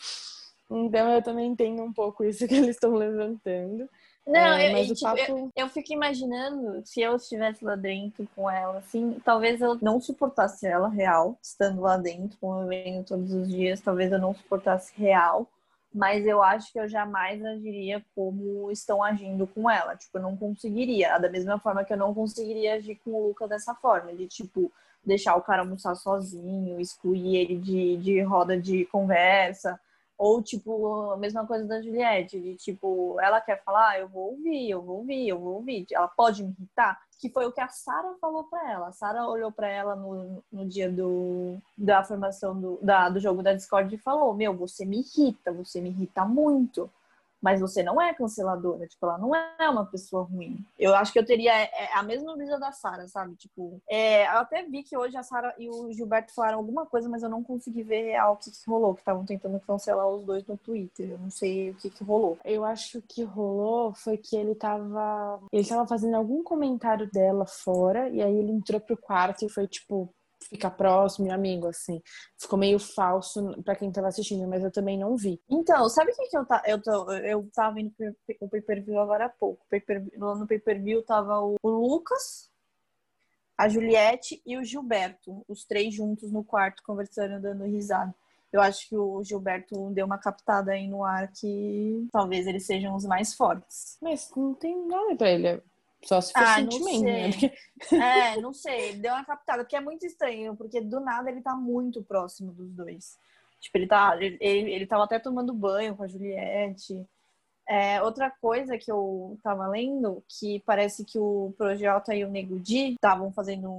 então 0.70 1.10
eu 1.10 1.22
também 1.22 1.50
entendo 1.50 1.82
um 1.82 1.92
pouco 1.92 2.22
isso 2.22 2.46
que 2.46 2.54
eles 2.54 2.76
estão 2.76 2.94
levantando. 2.94 3.88
Não, 4.26 4.52
é, 4.52 4.80
eu, 4.80 4.94
tipo, 4.94 5.00
papo... 5.00 5.20
eu, 5.20 5.52
eu, 5.56 5.68
fico 5.68 5.92
imaginando 5.92 6.82
se 6.84 7.00
eu 7.00 7.16
estivesse 7.16 7.64
lá 7.64 7.74
dentro 7.74 8.28
com 8.36 8.48
ela, 8.48 8.78
assim, 8.78 9.20
talvez 9.24 9.60
eu 9.60 9.76
não 9.80 10.00
suportasse 10.00 10.66
ela 10.66 10.88
real, 10.88 11.36
estando 11.42 11.80
lá 11.80 11.96
dentro, 11.96 12.38
convivendo 12.38 13.02
todos 13.02 13.32
os 13.32 13.48
dias, 13.48 13.80
talvez 13.80 14.12
eu 14.12 14.20
não 14.20 14.34
suportasse 14.34 14.92
real, 14.96 15.48
mas 15.92 16.24
eu 16.26 16.42
acho 16.42 16.72
que 16.72 16.78
eu 16.78 16.88
jamais 16.88 17.44
agiria 17.44 18.04
como 18.14 18.70
estão 18.70 19.02
agindo 19.02 19.46
com 19.46 19.68
ela. 19.68 19.96
Tipo, 19.96 20.18
eu 20.18 20.22
não 20.22 20.36
conseguiria. 20.36 21.18
Da 21.18 21.28
mesma 21.28 21.58
forma 21.58 21.84
que 21.84 21.92
eu 21.92 21.96
não 21.96 22.14
conseguiria 22.14 22.74
agir 22.74 22.96
com 23.04 23.10
o 23.10 23.28
Lucas 23.28 23.48
dessa 23.48 23.74
forma, 23.74 24.12
de 24.14 24.26
tipo, 24.28 24.72
deixar 25.04 25.36
o 25.36 25.42
cara 25.42 25.62
almoçar 25.62 25.94
sozinho, 25.96 26.80
excluir 26.80 27.36
ele 27.36 27.56
de, 27.56 27.96
de 27.96 28.22
roda 28.22 28.58
de 28.58 28.84
conversa 28.86 29.78
ou, 30.20 30.42
tipo, 30.42 31.12
a 31.12 31.16
mesma 31.16 31.46
coisa 31.46 31.66
da 31.66 31.80
Juliette, 31.80 32.38
de 32.38 32.54
tipo, 32.54 33.18
ela 33.22 33.40
quer 33.40 33.64
falar, 33.64 34.00
eu 34.00 34.06
vou 34.06 34.32
ouvir, 34.32 34.68
eu 34.68 34.82
vou 34.82 34.98
ouvir, 34.98 35.26
eu 35.26 35.38
vou 35.38 35.54
ouvir. 35.54 35.86
Ela 35.90 36.08
pode 36.08 36.44
me 36.44 36.54
irritar, 36.58 37.00
que 37.20 37.28
foi 37.28 37.46
o 37.46 37.52
que 37.52 37.60
a 37.60 37.68
Sara 37.68 38.14
falou 38.18 38.44
para 38.44 38.70
ela. 38.70 38.88
A 38.88 38.92
Sara 38.92 39.28
olhou 39.28 39.52
para 39.52 39.68
ela 39.68 39.94
no, 39.94 40.42
no 40.50 40.66
dia 40.66 40.90
do, 40.90 41.58
da 41.76 42.02
formação 42.02 42.58
do, 42.58 42.78
da, 42.82 43.10
do 43.10 43.20
jogo 43.20 43.42
da 43.42 43.52
Discord 43.52 43.94
e 43.94 43.98
falou: 43.98 44.32
Meu, 44.34 44.56
você 44.56 44.86
me 44.86 45.00
irrita, 45.00 45.52
você 45.52 45.80
me 45.80 45.90
irrita 45.90 46.24
muito 46.24 46.90
mas 47.40 47.60
você 47.60 47.82
não 47.82 48.00
é 48.00 48.12
canceladora, 48.14 48.86
tipo, 48.86 49.06
ela 49.06 49.18
não 49.18 49.34
é 49.34 49.68
uma 49.68 49.86
pessoa 49.86 50.24
ruim. 50.24 50.64
Eu 50.78 50.94
acho 50.94 51.12
que 51.12 51.18
eu 51.18 51.24
teria 51.24 51.52
é, 51.52 51.70
é 51.84 51.96
a 51.96 52.02
mesma 52.02 52.36
brisa 52.36 52.58
da 52.58 52.72
Sara, 52.72 53.08
sabe? 53.08 53.34
Tipo, 53.36 53.80
é, 53.88 54.26
eu 54.26 54.38
até 54.38 54.62
vi 54.64 54.82
que 54.82 54.96
hoje 54.96 55.16
a 55.16 55.22
Sara 55.22 55.54
e 55.58 55.68
o 55.68 55.92
Gilberto 55.92 56.34
falaram 56.34 56.58
alguma 56.58 56.86
coisa, 56.86 57.08
mas 57.08 57.22
eu 57.22 57.28
não 57.28 57.42
consegui 57.42 57.82
ver 57.82 58.02
real 58.02 58.34
o 58.34 58.36
que, 58.36 58.50
que 58.50 58.70
rolou, 58.70 58.94
que 58.94 59.00
estavam 59.00 59.24
tentando 59.24 59.60
cancelar 59.60 60.08
os 60.08 60.24
dois 60.24 60.46
no 60.46 60.56
Twitter. 60.56 61.10
Eu 61.10 61.18
não 61.18 61.30
sei 61.30 61.70
o 61.70 61.74
que, 61.74 61.90
que 61.90 62.04
rolou. 62.04 62.38
Eu 62.44 62.64
acho 62.64 63.02
que 63.02 63.22
rolou 63.22 63.94
foi 63.94 64.16
que 64.16 64.36
ele 64.36 64.54
tava. 64.54 65.40
Ele 65.52 65.66
tava 65.66 65.86
fazendo 65.86 66.16
algum 66.16 66.42
comentário 66.42 67.10
dela 67.10 67.46
fora, 67.46 68.08
e 68.08 68.22
aí 68.22 68.36
ele 68.36 68.52
entrou 68.52 68.80
pro 68.80 68.96
quarto 68.96 69.44
e 69.44 69.48
foi 69.48 69.66
tipo, 69.66 70.12
ficar 70.50 70.70
próximo 70.72 71.28
e 71.28 71.30
amigo, 71.30 71.68
assim. 71.68 72.02
Ficou 72.36 72.58
meio 72.58 72.78
falso 72.78 73.54
para 73.62 73.76
quem 73.76 73.90
tava 73.90 74.08
assistindo, 74.08 74.46
mas 74.48 74.62
eu 74.62 74.70
também 74.70 74.98
não 74.98 75.16
vi. 75.16 75.40
Então, 75.48 75.88
sabe 75.88 76.10
o 76.10 76.14
que, 76.14 76.28
que 76.28 76.36
eu, 76.36 76.44
tá, 76.44 76.62
eu, 76.66 76.82
tô, 76.82 77.12
eu 77.12 77.48
tava 77.54 77.76
vendo 77.76 77.92
o 78.40 78.48
pay-per-view 78.48 78.98
agora 78.98 79.26
há 79.26 79.28
pouco? 79.28 79.64
No 80.16 80.46
pay-per-view 80.46 81.02
tava 81.04 81.40
o, 81.40 81.54
o 81.62 81.70
Lucas, 81.70 82.50
a 83.56 83.68
Juliette 83.68 84.42
e 84.44 84.58
o 84.58 84.64
Gilberto, 84.64 85.44
os 85.46 85.64
três 85.64 85.94
juntos 85.94 86.32
no 86.32 86.42
quarto 86.42 86.82
conversando, 86.82 87.40
dando 87.40 87.64
risada. 87.64 88.14
Eu 88.52 88.60
acho 88.60 88.88
que 88.88 88.96
o 88.96 89.22
Gilberto 89.22 89.90
deu 89.90 90.04
uma 90.04 90.18
captada 90.18 90.72
aí 90.72 90.88
no 90.88 91.04
ar 91.04 91.30
que 91.30 92.08
talvez 92.10 92.48
eles 92.48 92.66
sejam 92.66 92.96
os 92.96 93.04
mais 93.04 93.32
fortes. 93.32 93.96
Mas 94.02 94.28
não 94.34 94.54
tem 94.54 94.86
nada 94.88 95.14
pra 95.14 95.30
ele. 95.30 95.62
Só 96.04 96.20
se 96.20 96.32
for 96.32 96.42
ah, 96.42 96.56
sentimento, 96.56 97.04
né? 97.04 97.30
É, 97.92 98.40
não 98.40 98.52
sei. 98.52 98.96
Deu 98.96 99.12
uma 99.12 99.24
captada, 99.24 99.62
porque 99.62 99.76
é 99.76 99.80
muito 99.80 100.06
estranho, 100.06 100.56
porque 100.56 100.80
do 100.80 100.98
nada 100.98 101.30
ele 101.30 101.42
tá 101.42 101.54
muito 101.54 102.02
próximo 102.02 102.52
dos 102.52 102.72
dois. 102.72 103.18
Tipo, 103.60 103.78
ele 103.78 103.86
tá. 103.86 104.16
Ele, 104.18 104.38
ele 104.40 104.86
tava 104.86 105.04
até 105.04 105.18
tomando 105.18 105.52
banho 105.52 105.94
com 105.94 106.02
a 106.02 106.08
Juliette. 106.08 107.06
É, 107.68 108.02
outra 108.02 108.30
coisa 108.40 108.76
que 108.76 108.90
eu 108.90 109.38
tava 109.44 109.68
lendo, 109.68 110.24
que 110.26 110.60
parece 110.66 111.04
que 111.04 111.18
o 111.18 111.54
Projota 111.56 112.12
e 112.14 112.24
o 112.24 112.28
Nego 112.28 112.58
Di 112.58 112.94
estavam 112.94 113.30
fazendo 113.30 113.70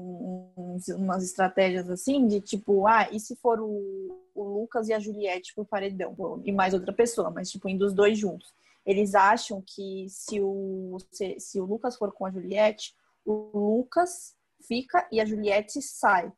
uns, 0.56 0.88
umas 0.90 1.24
estratégias 1.24 1.90
assim, 1.90 2.26
de 2.26 2.40
tipo, 2.40 2.88
ah, 2.88 3.10
e 3.12 3.20
se 3.20 3.36
for 3.36 3.60
o, 3.60 4.18
o 4.34 4.44
Lucas 4.44 4.88
e 4.88 4.94
a 4.94 5.00
Juliette 5.00 5.54
pro 5.54 5.66
paredão? 5.66 6.16
E 6.46 6.54
mais 6.54 6.74
outra 6.74 6.94
pessoa, 6.94 7.30
mas 7.32 7.52
tipo, 7.52 7.68
indo 7.68 7.86
os 7.86 7.94
dois 7.94 8.18
juntos 8.18 8.54
eles 8.86 9.16
acham 9.16 9.64
que 9.66 10.08
se 10.10 10.42
o, 10.42 10.98
se, 11.12 11.40
se, 11.40 11.60
o 11.60 11.66
Lucas 11.66 11.96
for 11.96 12.12
com 12.12 12.26
a 12.26 12.32
Juliette, 12.32 12.96
o 13.26 13.52
Lucas 13.54 14.36
fica 14.68 15.08
e 15.12 15.20
a 15.20 15.26
Juliette 15.26 15.82
sai. 15.82 16.32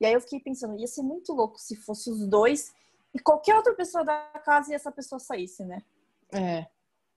E 0.00 0.06
aí 0.06 0.12
eu 0.12 0.20
fiquei 0.20 0.40
pensando, 0.40 0.78
ia 0.78 0.86
ser 0.86 1.02
muito 1.02 1.32
louco 1.32 1.58
se 1.58 1.76
fosse 1.76 2.10
os 2.10 2.26
dois 2.26 2.72
e 3.14 3.18
qualquer 3.18 3.56
outra 3.56 3.74
pessoa 3.74 4.04
da 4.04 4.16
casa 4.44 4.70
e 4.70 4.74
essa 4.74 4.90
pessoa 4.90 5.18
saísse, 5.18 5.64
né? 5.64 5.82
É, 6.32 6.66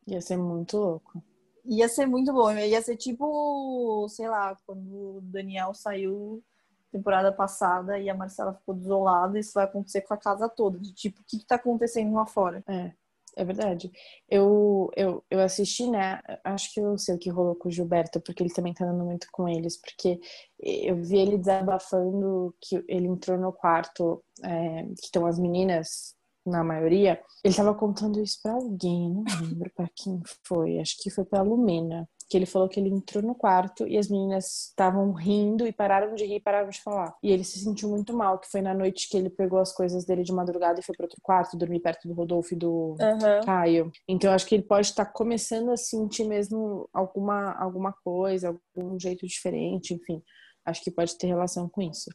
ia 0.07 0.21
ser 0.21 0.37
muito 0.37 0.77
louco. 0.77 1.23
Ia 1.65 1.87
ser 1.87 2.05
muito 2.05 2.33
bom. 2.33 2.51
Ia 2.51 2.81
ser 2.81 2.97
tipo, 2.97 4.07
sei 4.09 4.27
lá, 4.27 4.57
quando 4.65 5.17
o 5.17 5.21
Daniel 5.21 5.73
saiu 5.73 6.43
temporada 6.91 7.31
passada 7.31 7.97
e 7.97 8.09
a 8.09 8.13
Marcela 8.13 8.53
ficou 8.53 8.75
desolada, 8.75 9.39
isso 9.39 9.53
vai 9.53 9.63
acontecer 9.63 10.01
com 10.01 10.13
a 10.13 10.17
casa 10.17 10.49
toda. 10.49 10.77
De 10.77 10.93
tipo, 10.93 11.21
o 11.21 11.23
que, 11.23 11.39
que 11.39 11.45
tá 11.45 11.55
acontecendo 11.55 12.13
lá 12.13 12.25
fora? 12.25 12.63
É. 12.67 12.91
É 13.35 13.43
verdade. 13.43 13.91
Eu, 14.29 14.91
eu, 14.95 15.23
eu 15.29 15.39
assisti, 15.39 15.89
né? 15.89 16.19
Acho 16.43 16.71
que 16.73 16.79
eu 16.79 16.97
sei 16.97 17.15
o 17.15 17.19
que 17.19 17.29
rolou 17.29 17.55
com 17.55 17.67
o 17.67 17.71
Gilberto, 17.71 18.21
porque 18.21 18.43
ele 18.43 18.53
também 18.53 18.73
tá 18.73 18.85
andando 18.85 19.05
muito 19.05 19.27
com 19.31 19.47
eles, 19.47 19.79
porque 19.79 20.19
eu 20.59 20.95
vi 20.97 21.17
ele 21.17 21.37
desabafando 21.37 22.55
que 22.61 22.83
ele 22.87 23.07
entrou 23.07 23.37
no 23.37 23.51
quarto, 23.51 24.23
é, 24.43 24.83
que 24.83 25.05
estão 25.05 25.25
as 25.25 25.39
meninas, 25.39 26.15
na 26.45 26.63
maioria. 26.63 27.21
Ele 27.43 27.55
tava 27.55 27.73
contando 27.73 28.21
isso 28.21 28.39
pra 28.41 28.53
alguém, 28.53 29.09
não 29.09 29.23
lembro 29.41 29.71
pra 29.75 29.89
quem 29.95 30.21
foi, 30.45 30.79
acho 30.79 30.97
que 31.01 31.09
foi 31.09 31.25
pra 31.25 31.41
Lumena 31.41 32.07
que 32.29 32.37
ele 32.37 32.45
falou 32.45 32.67
que 32.67 32.79
ele 32.79 32.89
entrou 32.89 33.23
no 33.23 33.35
quarto 33.35 33.87
e 33.87 33.97
as 33.97 34.09
meninas 34.09 34.69
estavam 34.69 35.11
rindo 35.11 35.67
e 35.67 35.71
pararam 35.71 36.15
de 36.15 36.25
rir 36.25 36.35
e 36.35 36.39
pararam 36.39 36.69
de 36.69 36.81
falar. 36.81 37.15
E 37.21 37.31
ele 37.31 37.43
se 37.43 37.59
sentiu 37.59 37.89
muito 37.89 38.15
mal, 38.15 38.39
que 38.39 38.49
foi 38.49 38.61
na 38.61 38.73
noite 38.73 39.09
que 39.09 39.17
ele 39.17 39.29
pegou 39.29 39.59
as 39.59 39.73
coisas 39.73 40.05
dele 40.05 40.23
de 40.23 40.33
madrugada 40.33 40.79
e 40.79 40.83
foi 40.83 40.95
para 40.95 41.05
outro 41.05 41.19
quarto, 41.21 41.57
dormir 41.57 41.79
perto 41.79 42.07
do 42.07 42.13
Rodolfo 42.13 42.53
e 42.53 42.57
do 42.57 42.95
uhum. 42.99 43.45
Caio. 43.45 43.91
Então 44.07 44.31
acho 44.31 44.45
que 44.45 44.55
ele 44.55 44.63
pode 44.63 44.87
estar 44.87 45.05
começando 45.05 45.71
a 45.71 45.77
sentir 45.77 46.25
mesmo 46.25 46.89
alguma 46.93 47.53
alguma 47.53 47.93
coisa, 48.03 48.57
algum 48.75 48.99
jeito 48.99 49.27
diferente, 49.27 49.93
enfim. 49.93 50.21
Acho 50.65 50.83
que 50.83 50.91
pode 50.91 51.17
ter 51.17 51.27
relação 51.27 51.67
com 51.69 51.81
isso. 51.81 52.09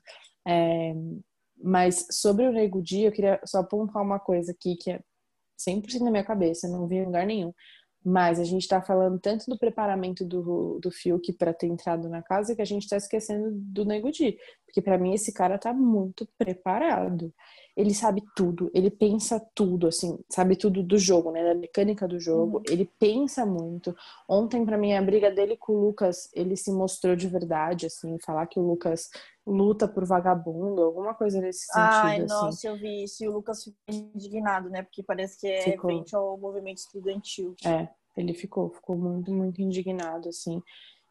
É... 0.47 0.95
Mas 1.61 2.07
sobre 2.11 2.47
o 2.47 2.53
Nego 2.53 2.81
Dia, 2.81 3.09
eu 3.09 3.13
queria 3.13 3.41
só 3.45 3.59
apontar 3.59 4.03
uma 4.03 4.21
coisa 4.21 4.53
aqui 4.53 4.77
que 4.77 4.93
é 4.93 5.01
100% 5.59 6.01
na 6.01 6.11
minha 6.11 6.25
cabeça, 6.25 6.69
não 6.69 6.87
vi 6.87 6.97
em 6.97 7.05
lugar 7.05 7.27
nenhum. 7.27 7.53
Mas 8.05 8.39
a 8.39 8.45
gente 8.45 8.63
está 8.63 8.81
falando 8.81 9.19
tanto 9.19 9.47
do 9.47 9.59
preparamento 9.59 10.25
do, 10.25 10.79
do 10.81 10.91
Fiuk 10.91 11.33
para 11.33 11.53
ter 11.53 11.67
entrado 11.67 12.09
na 12.09 12.23
casa 12.23 12.55
que 12.55 12.63
a 12.63 12.65
gente 12.65 12.85
está 12.85 12.97
esquecendo 12.97 13.51
do 13.53 13.85
Nego 13.85 14.11
Di. 14.11 14.39
Porque 14.65 14.81
para 14.81 14.99
mim 14.99 15.15
esse 15.15 15.33
cara 15.33 15.59
tá 15.59 15.73
muito 15.73 16.27
preparado. 16.39 17.33
Ele 17.79 17.95
sabe 17.95 18.25
tudo, 18.35 18.69
ele 18.75 18.91
pensa 18.91 19.39
tudo, 19.55 19.87
assim, 19.87 20.19
sabe 20.29 20.57
tudo 20.57 20.83
do 20.83 20.99
jogo, 20.99 21.31
né? 21.31 21.45
Da 21.45 21.55
mecânica 21.55 22.09
do 22.09 22.19
jogo. 22.19 22.57
Uhum. 22.57 22.63
Ele 22.69 22.91
pensa 22.99 23.47
muito. 23.47 23.95
Ontem, 24.29 24.67
para 24.67 24.77
mim, 24.77 24.95
a 24.95 25.01
briga 25.01 25.31
dele 25.31 25.57
com 25.57 25.75
o 25.75 25.81
Lucas, 25.87 26.29
ele 26.35 26.57
se 26.57 26.73
mostrou 26.73 27.15
de 27.15 27.29
verdade, 27.29 27.87
assim, 27.87 28.19
falar 28.19 28.49
que 28.49 28.59
o 28.59 28.67
Lucas 28.67 29.09
luta 29.47 29.87
por 29.87 30.05
vagabundo, 30.05 30.83
alguma 30.83 31.15
coisa 31.15 31.41
nesse 31.41 31.67
sentido. 31.67 31.79
Ai, 31.81 32.17
assim. 32.17 32.27
nossa, 32.27 32.67
eu 32.67 32.77
vi 32.77 33.05
isso. 33.05 33.23
E 33.23 33.29
o 33.29 33.33
Lucas 33.33 33.63
ficou 33.63 34.11
indignado, 34.13 34.69
né? 34.69 34.83
Porque 34.83 35.05
parece 35.05 35.39
que 35.39 35.47
é 35.47 35.63
ficou. 35.63 35.89
frente 35.89 36.17
ao 36.17 36.37
movimento 36.37 36.79
estudantil. 36.79 37.55
É. 37.65 37.89
Ele 38.17 38.35
ficou, 38.35 38.71
ficou 38.71 38.97
muito, 38.97 39.31
muito 39.31 39.63
indignado, 39.63 40.29
assim. 40.29 40.61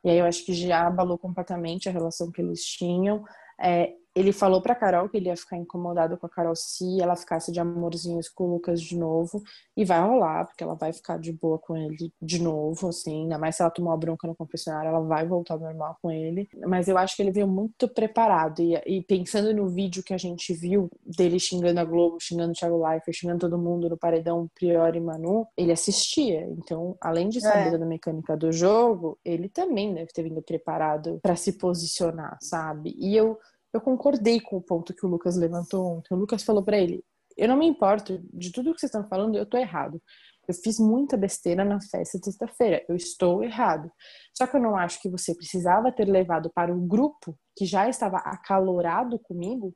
E 0.04 0.10
aí 0.10 0.18
eu 0.18 0.26
acho 0.26 0.46
que 0.46 0.54
já 0.54 0.86
abalou 0.86 1.18
completamente 1.18 1.88
a 1.88 1.94
relação 1.94 2.30
que 2.30 2.42
eles 2.42 2.66
tinham. 2.66 3.24
É, 3.58 3.94
ele 4.18 4.32
falou 4.32 4.62
pra 4.62 4.74
Carol 4.74 5.08
que 5.08 5.18
ele 5.18 5.28
ia 5.28 5.38
ficar 5.38 5.58
incomodado 5.58 6.18
com 6.18 6.26
a 6.26 6.30
Carol 6.30 6.56
se 6.56 7.00
ela 7.00 7.16
ficasse 7.16 7.52
de 7.52 7.60
amorzinhos 7.60 8.28
com 8.28 8.46
o 8.46 8.54
Lucas 8.54 8.82
de 8.82 8.98
novo. 8.98 9.44
E 9.76 9.86
vai 9.86 10.02
rolar, 10.02 10.46
porque 10.46 10.64
ela 10.64 10.74
vai 10.74 10.92
ficar 10.92 11.20
de 11.20 11.32
boa 11.32 11.60
com 11.60 11.78
ele 11.78 12.12
de 12.20 12.42
novo, 12.42 12.88
assim. 12.90 13.24
Ainda 13.24 13.38
mais 13.38 13.56
se 13.56 13.62
ela 13.62 13.70
tomar 13.70 13.94
a 13.94 13.98
bronca 13.98 14.28
no 14.28 14.36
confessionário, 14.36 14.90
ela 14.90 15.02
vai 15.02 15.28
voltar 15.28 15.54
ao 15.54 15.60
normal 15.60 15.98
com 16.02 16.10
ele. 16.10 16.50
Mas 16.66 16.88
eu 16.88 16.98
acho 16.98 17.16
que 17.16 17.22
ele 17.22 17.32
veio 17.32 17.48
muito 17.48 17.88
preparado. 17.88 18.60
E, 18.60 18.74
e 18.88 19.04
pensando 19.04 19.54
no 19.54 19.70
vídeo 19.70 20.04
que 20.04 20.14
a 20.14 20.18
gente 20.18 20.52
viu 20.52 20.90
dele 21.06 21.40
xingando 21.40 21.80
a 21.80 21.86
Globo, 21.86 22.18
xingando 22.20 22.52
o 22.52 22.56
Thiago 22.56 22.84
Leifert, 22.84 23.16
xingando 23.16 23.40
todo 23.40 23.58
mundo 23.58 23.88
no 23.88 23.98
paredão 23.98 24.50
Priori 24.56 24.98
e 24.98 25.02
Manu, 25.02 25.46
ele 25.56 25.72
assistia. 25.72 26.42
Então, 26.58 26.98
além 27.00 27.30
de 27.30 27.40
saber 27.40 27.76
é. 27.76 27.78
da 27.78 27.86
mecânica 27.86 28.36
do 28.36 28.52
jogo, 28.52 29.20
ele 29.24 29.48
também 29.48 29.94
deve 29.94 30.12
ter 30.12 30.24
vindo 30.24 30.42
preparado 30.42 31.20
para 31.22 31.36
se 31.36 31.54
posicionar, 31.54 32.38
sabe? 32.42 32.96
E 32.98 33.16
eu 33.16 33.38
eu 33.78 33.82
concordei 33.82 34.40
com 34.42 34.58
o 34.58 34.62
ponto 34.62 34.94
que 34.94 35.06
o 35.06 35.10
Lucas 35.10 35.38
levantou 35.38 35.98
ontem. 35.98 36.14
O 36.14 36.18
Lucas 36.18 36.44
falou 36.44 36.64
para 36.64 36.78
ele: 36.78 37.04
Eu 37.38 37.48
não 37.48 37.58
me 37.58 37.66
importo 37.68 38.20
de 38.34 38.52
tudo 38.52 38.74
que 38.74 38.80
vocês 38.80 38.90
estão 38.94 39.08
falando, 39.08 39.38
eu 39.38 39.46
tô 39.46 39.58
errado. 39.58 40.02
Eu 40.48 40.54
fiz 40.54 40.80
muita 40.80 41.18
besteira 41.18 41.66
na 41.66 41.80
festa 41.82 42.18
de 42.18 42.26
sexta-feira. 42.26 42.84
Eu 42.88 42.96
estou 42.96 43.44
errado. 43.44 43.92
Só 44.34 44.48
que 44.48 44.56
eu 44.56 44.62
não 44.62 44.78
acho 44.78 45.02
que 45.02 45.10
você 45.10 45.36
precisava 45.36 45.92
ter 45.92 46.06
levado 46.06 46.50
para 46.56 46.74
o 46.74 46.80
grupo 46.80 47.38
que 47.56 47.66
já 47.66 47.90
estava 47.90 48.18
acalorado 48.18 49.20
comigo 49.20 49.74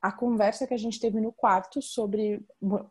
a 0.00 0.12
conversa 0.12 0.66
que 0.66 0.74
a 0.74 0.78
gente 0.78 1.00
teve 1.00 1.20
no 1.20 1.32
quarto 1.32 1.82
sobre 1.82 2.40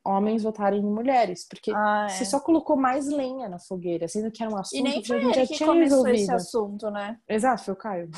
homens 0.03 0.43
votarem 0.43 0.81
em 0.81 0.83
mulheres, 0.93 1.47
porque 1.47 1.71
Ah, 1.73 2.07
é. 2.09 2.09
você 2.09 2.25
só 2.25 2.37
colocou 2.39 2.75
mais 2.75 3.07
lenha 3.07 3.47
na 3.47 3.59
fogueira, 3.59 4.07
sendo 4.09 4.29
que 4.29 4.43
era 4.43 4.51
um 4.51 4.57
assunto 4.57 4.77
E 4.79 4.83
nem 4.83 5.01
que 5.01 5.13
a 5.13 5.19
gente 5.19 5.25
ele 5.27 5.33
já 5.35 5.47
que 5.47 5.53
tinha 5.55 5.69
começou 5.69 6.05
esse 6.07 6.09
resolvido. 6.27 6.35
assunto, 6.35 6.91
né? 6.91 7.17
Exato, 7.29 7.63
foi 7.63 7.73
o 7.73 7.77
Caio. 7.77 8.09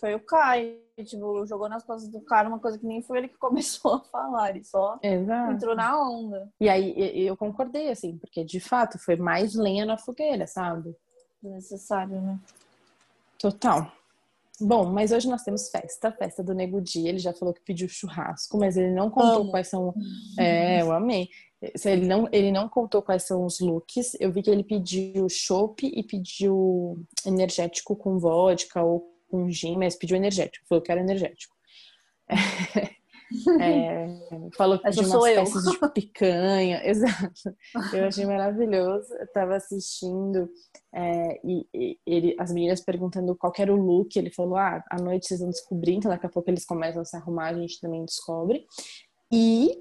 Foi 0.00 0.14
o 0.16 0.20
Caio. 0.26 0.83
Tipo, 1.02 1.44
jogou 1.46 1.68
nas 1.68 1.82
costas 1.84 2.08
do 2.08 2.20
cara 2.20 2.48
uma 2.48 2.60
coisa 2.60 2.78
que 2.78 2.86
nem 2.86 3.02
foi 3.02 3.18
ele 3.18 3.28
que 3.28 3.36
começou 3.38 3.94
a 3.94 4.00
falar. 4.00 4.50
Ele 4.50 4.62
só 4.64 4.98
Exato. 5.02 5.52
entrou 5.52 5.74
na 5.74 6.00
onda. 6.00 6.48
E 6.60 6.68
aí 6.68 6.92
e- 6.96 7.26
eu 7.26 7.36
concordei, 7.36 7.90
assim, 7.90 8.16
porque 8.18 8.44
de 8.44 8.60
fato 8.60 8.98
foi 8.98 9.16
mais 9.16 9.54
lenha 9.54 9.84
na 9.84 9.96
fogueira, 9.98 10.46
sabe? 10.46 10.94
Necessário, 11.42 12.20
né? 12.20 12.38
Total. 13.38 13.90
Bom, 14.60 14.84
mas 14.92 15.10
hoje 15.10 15.28
nós 15.28 15.42
temos 15.42 15.68
festa, 15.68 16.12
festa 16.12 16.42
do 16.42 16.54
Nego 16.54 16.80
Di. 16.80 17.08
Ele 17.08 17.18
já 17.18 17.32
falou 17.32 17.52
que 17.52 17.60
pediu 17.60 17.88
churrasco, 17.88 18.56
mas 18.56 18.76
ele 18.76 18.92
não 18.92 19.10
contou 19.10 19.42
Amo. 19.42 19.50
quais 19.50 19.66
são. 19.68 19.92
É, 20.38 20.80
eu 20.80 20.92
amei. 20.92 21.28
Ele 21.84 22.06
não, 22.06 22.28
ele 22.30 22.52
não 22.52 22.68
contou 22.68 23.02
quais 23.02 23.24
são 23.24 23.44
os 23.44 23.58
looks. 23.58 24.16
Eu 24.20 24.30
vi 24.30 24.42
que 24.42 24.50
ele 24.50 24.62
pediu 24.62 25.28
chopp 25.28 25.84
e 25.84 26.02
pediu 26.04 27.02
energético 27.26 27.96
com 27.96 28.18
vodka 28.18 28.82
ou 28.82 29.12
com 29.34 29.50
gin, 29.50 29.76
mas 29.76 29.96
pediu 29.96 30.16
energético. 30.16 30.64
Falou 30.68 30.80
que 30.80 30.92
era 30.92 31.00
energético. 31.00 31.56
É, 33.60 34.06
falou 34.56 34.78
que 34.78 34.92
sou 34.92 35.04
umas 35.06 35.34
peças 35.34 35.64
de 35.64 35.90
picanha. 35.92 36.80
Exato. 36.86 37.56
Eu 37.92 38.06
achei 38.06 38.24
maravilhoso. 38.24 39.12
Eu 39.14 39.26
tava 39.32 39.56
assistindo 39.56 40.48
é, 40.94 41.40
e, 41.42 41.66
e 41.74 41.98
ele, 42.06 42.36
as 42.38 42.52
meninas 42.52 42.80
perguntando 42.80 43.34
qual 43.34 43.52
era 43.58 43.74
o 43.74 43.76
look. 43.76 44.16
Ele 44.16 44.30
falou: 44.30 44.56
Ah, 44.56 44.84
à 44.88 45.02
noite 45.02 45.26
vocês 45.26 45.40
vão 45.40 45.50
descobrir, 45.50 45.94
então 45.94 46.10
daqui 46.10 46.26
a 46.26 46.30
pouco 46.30 46.48
eles 46.48 46.64
começam 46.64 47.02
a 47.02 47.04
se 47.04 47.16
arrumar, 47.16 47.48
a 47.48 47.54
gente 47.54 47.80
também 47.80 48.04
descobre. 48.04 48.64
E 49.32 49.76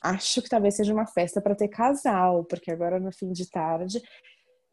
acho 0.00 0.40
que 0.40 0.48
talvez 0.48 0.76
seja 0.76 0.92
uma 0.92 1.06
festa 1.06 1.40
para 1.40 1.56
ter 1.56 1.68
casal, 1.68 2.44
porque 2.44 2.70
agora 2.70 3.00
no 3.00 3.12
fim 3.12 3.32
de 3.32 3.50
tarde. 3.50 4.00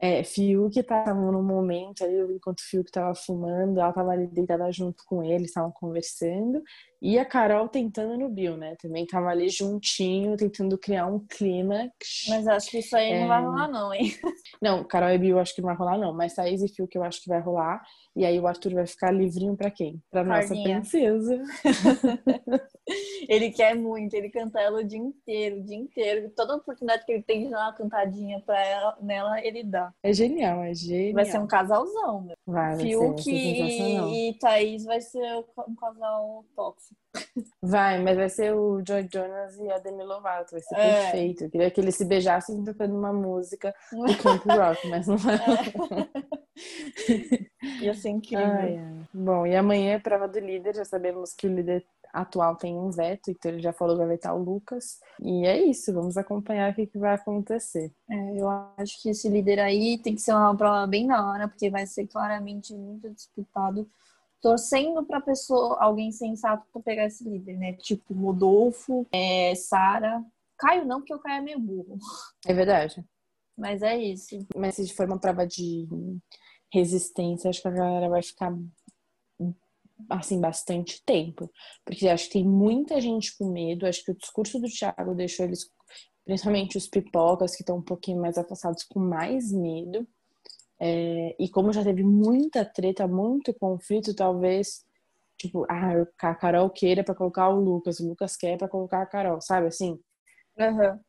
É, 0.03 0.23
Fiuk 0.23 0.81
tava 0.83 1.13
num 1.13 1.43
momento 1.43 2.03
ali, 2.03 2.15
enquanto 2.33 2.59
o 2.59 2.63
Fiuk 2.63 2.91
tava 2.91 3.13
fumando, 3.13 3.79
ela 3.79 3.93
tava 3.93 4.11
ali 4.11 4.25
deitada 4.27 4.71
junto 4.71 5.03
com 5.05 5.23
ele, 5.23 5.45
estavam 5.45 5.71
conversando, 5.71 6.63
e 7.01 7.17
a 7.17 7.25
Carol 7.25 7.67
tentando 7.67 8.17
no 8.17 8.29
Bill, 8.29 8.55
né? 8.57 8.75
Também 8.81 9.05
tava 9.07 9.29
ali 9.29 9.49
juntinho, 9.49 10.37
tentando 10.37 10.77
criar 10.77 11.07
um 11.07 11.19
clímax. 11.19 12.25
Mas 12.29 12.47
acho 12.47 12.69
que 12.69 12.79
isso 12.79 12.95
aí 12.95 13.09
não 13.19 13.25
É. 13.25 13.27
vai 13.27 13.41
rolar, 13.43 13.67
não, 13.67 13.93
hein? 13.93 14.01
Não, 14.61 14.83
Carol 14.83 15.09
e 15.09 15.17
Bill 15.17 15.39
acho 15.39 15.55
que 15.55 15.61
não 15.61 15.69
vai 15.69 15.75
rolar, 15.75 15.97
não. 15.97 16.13
Mas 16.13 16.35
Thaís 16.35 16.61
e 16.61 16.67
Fiuk 16.67 16.95
eu 16.95 17.03
acho 17.03 17.19
que 17.23 17.27
vai 17.29 17.39
rolar. 17.41 17.81
E 18.15 18.23
aí 18.23 18.39
o 18.39 18.45
Arthur 18.45 18.73
vai 18.75 18.85
ficar 18.85 19.09
livrinho 19.11 19.55
pra 19.57 19.71
quem? 19.71 19.99
Pra 20.11 20.23
nossa 20.23 20.53
princesa. 20.53 21.41
Ele 23.27 23.51
quer 23.51 23.75
muito, 23.75 24.13
ele 24.15 24.29
canta 24.29 24.59
ela 24.59 24.79
o 24.81 24.83
dia 24.83 24.97
inteiro, 24.99 25.57
o 25.59 25.63
dia 25.63 25.77
inteiro. 25.77 26.29
Toda 26.35 26.55
oportunidade 26.57 27.05
que 27.05 27.11
ele 27.11 27.23
tem 27.23 27.43
de 27.45 27.49
dar 27.49 27.67
uma 27.67 27.73
cantadinha 27.73 28.39
pra 28.41 28.59
ela, 28.65 28.97
nela, 29.01 29.39
ele 29.45 29.63
dá. 29.63 29.93
É 30.03 30.11
genial, 30.11 30.61
é 30.63 30.73
genial. 30.73 31.13
Vai 31.13 31.25
ser 31.25 31.39
um 31.39 31.47
casalzão, 31.47 32.21
meu. 32.21 32.35
Vai, 32.45 32.75
vai 32.75 32.77
ser, 32.77 32.97
vai 32.97 33.07
Fiuk 33.07 33.23
ser 33.23 33.31
sensacional. 33.55 34.09
e, 34.09 34.29
e 34.29 34.39
Thaís 34.39 34.83
vai 34.83 34.99
ser 35.01 35.45
um 35.67 35.75
casal 35.75 36.45
tóxico. 36.55 36.90
Vai, 37.61 38.01
mas 38.01 38.15
vai 38.15 38.29
ser 38.29 38.53
o 38.53 38.81
Joy 38.87 39.07
Jonas 39.11 39.57
e 39.57 39.69
a 39.69 39.77
Demi 39.79 40.03
Lovato. 40.03 40.51
Vai 40.51 40.61
ser 40.61 40.75
É. 40.75 41.01
perfeito. 41.01 41.43
Eu 41.43 41.49
queria 41.49 41.71
que 41.71 41.81
eles 41.81 41.95
se 41.95 42.05
beijassem 42.05 42.63
tocando 42.63 42.97
uma 42.97 43.11
música 43.11 43.73
do 43.91 44.17
Camp 44.17 44.45
Rock, 44.45 44.87
mas 44.87 45.07
não 45.07 45.17
vai. 45.17 45.37
Ia 47.81 47.93
ser 47.93 48.09
incrível. 48.09 48.45
Ai, 48.45 48.77
ai. 48.77 49.07
Bom, 49.13 49.45
e 49.45 49.55
amanhã 49.55 49.93
é 49.95 49.99
prova 49.99 50.27
do 50.27 50.39
líder. 50.39 50.75
Já 50.75 50.85
sabemos 50.85 51.33
que 51.33 51.47
o 51.47 51.53
líder 51.53 51.85
atual 52.13 52.55
tem 52.55 52.77
um 52.77 52.89
veto, 52.91 53.31
então 53.31 53.51
ele 53.51 53.61
já 53.61 53.71
falou 53.71 53.95
que 53.95 53.99
vai 54.05 54.15
vetar 54.15 54.35
o 54.35 54.43
Lucas. 54.43 54.99
E 55.21 55.45
é 55.45 55.61
isso, 55.63 55.93
vamos 55.93 56.17
acompanhar 56.17 56.71
o 56.71 56.75
que, 56.75 56.85
que 56.87 56.97
vai 56.97 57.15
acontecer. 57.15 57.91
É, 58.09 58.39
eu 58.39 58.49
acho 58.77 59.01
que 59.01 59.09
esse 59.09 59.29
líder 59.29 59.59
aí 59.59 59.97
tem 59.97 60.15
que 60.15 60.21
ser 60.21 60.33
uma 60.33 60.55
prova 60.55 60.85
bem 60.87 61.07
na 61.07 61.29
hora, 61.29 61.47
porque 61.47 61.69
vai 61.69 61.85
ser 61.85 62.07
claramente 62.07 62.73
muito 62.75 63.09
disputado. 63.09 63.89
Torcendo 64.41 65.05
pra 65.05 65.21
pessoa, 65.21 65.77
alguém 65.79 66.11
sensato 66.11 66.65
pra 66.73 66.81
pegar 66.81 67.05
esse 67.05 67.23
líder, 67.23 67.57
né? 67.57 67.73
Tipo 67.73 68.13
Rodolfo, 68.13 69.05
é, 69.11 69.53
Sara. 69.55 70.23
Caio 70.57 70.85
não, 70.85 70.99
porque 70.99 71.13
o 71.13 71.19
Caio 71.19 71.39
é 71.39 71.41
meio 71.41 71.59
burro. 71.59 71.97
É 72.45 72.53
verdade. 72.53 73.03
Mas 73.57 73.81
é 73.81 73.97
isso. 73.97 74.39
Mas 74.55 74.75
se 74.75 74.93
for 74.93 75.05
uma 75.05 75.19
prova 75.19 75.45
de 75.45 75.87
resistência, 76.73 77.49
acho 77.49 77.61
que 77.61 77.67
a 77.67 77.71
galera 77.71 78.09
vai 78.09 78.23
ficar 78.23 78.51
assim 80.09 80.39
bastante 80.39 81.03
tempo, 81.05 81.49
porque 81.85 82.07
acho 82.07 82.25
que 82.25 82.33
tem 82.33 82.47
muita 82.47 82.99
gente 82.99 83.37
com 83.37 83.51
medo. 83.51 83.85
Acho 83.85 84.03
que 84.03 84.11
o 84.11 84.17
discurso 84.17 84.59
do 84.59 84.67
Thiago 84.67 85.13
deixou 85.13 85.45
eles, 85.45 85.69
principalmente 86.25 86.77
os 86.77 86.87
pipocas 86.87 87.55
que 87.55 87.61
estão 87.61 87.77
um 87.77 87.83
pouquinho 87.83 88.19
mais 88.19 88.37
afastados, 88.37 88.83
com 88.83 88.99
mais 88.99 89.51
medo. 89.51 90.07
É, 90.83 91.35
e 91.39 91.47
como 91.47 91.71
já 91.71 91.83
teve 91.83 92.03
muita 92.03 92.65
treta, 92.65 93.07
muito 93.07 93.53
conflito, 93.53 94.15
talvez 94.15 94.83
tipo, 95.37 95.65
ah, 95.69 95.93
a 96.19 96.35
Carol 96.35 96.69
queira 96.69 97.03
para 97.03 97.15
colocar 97.15 97.49
o 97.49 97.59
Lucas, 97.59 97.99
o 97.99 98.07
Lucas 98.07 98.35
quer 98.35 98.57
para 98.57 98.67
colocar 98.67 99.01
a 99.01 99.05
Carol, 99.05 99.41
sabe 99.41 99.67
assim? 99.67 99.99
Aham. 100.59 100.99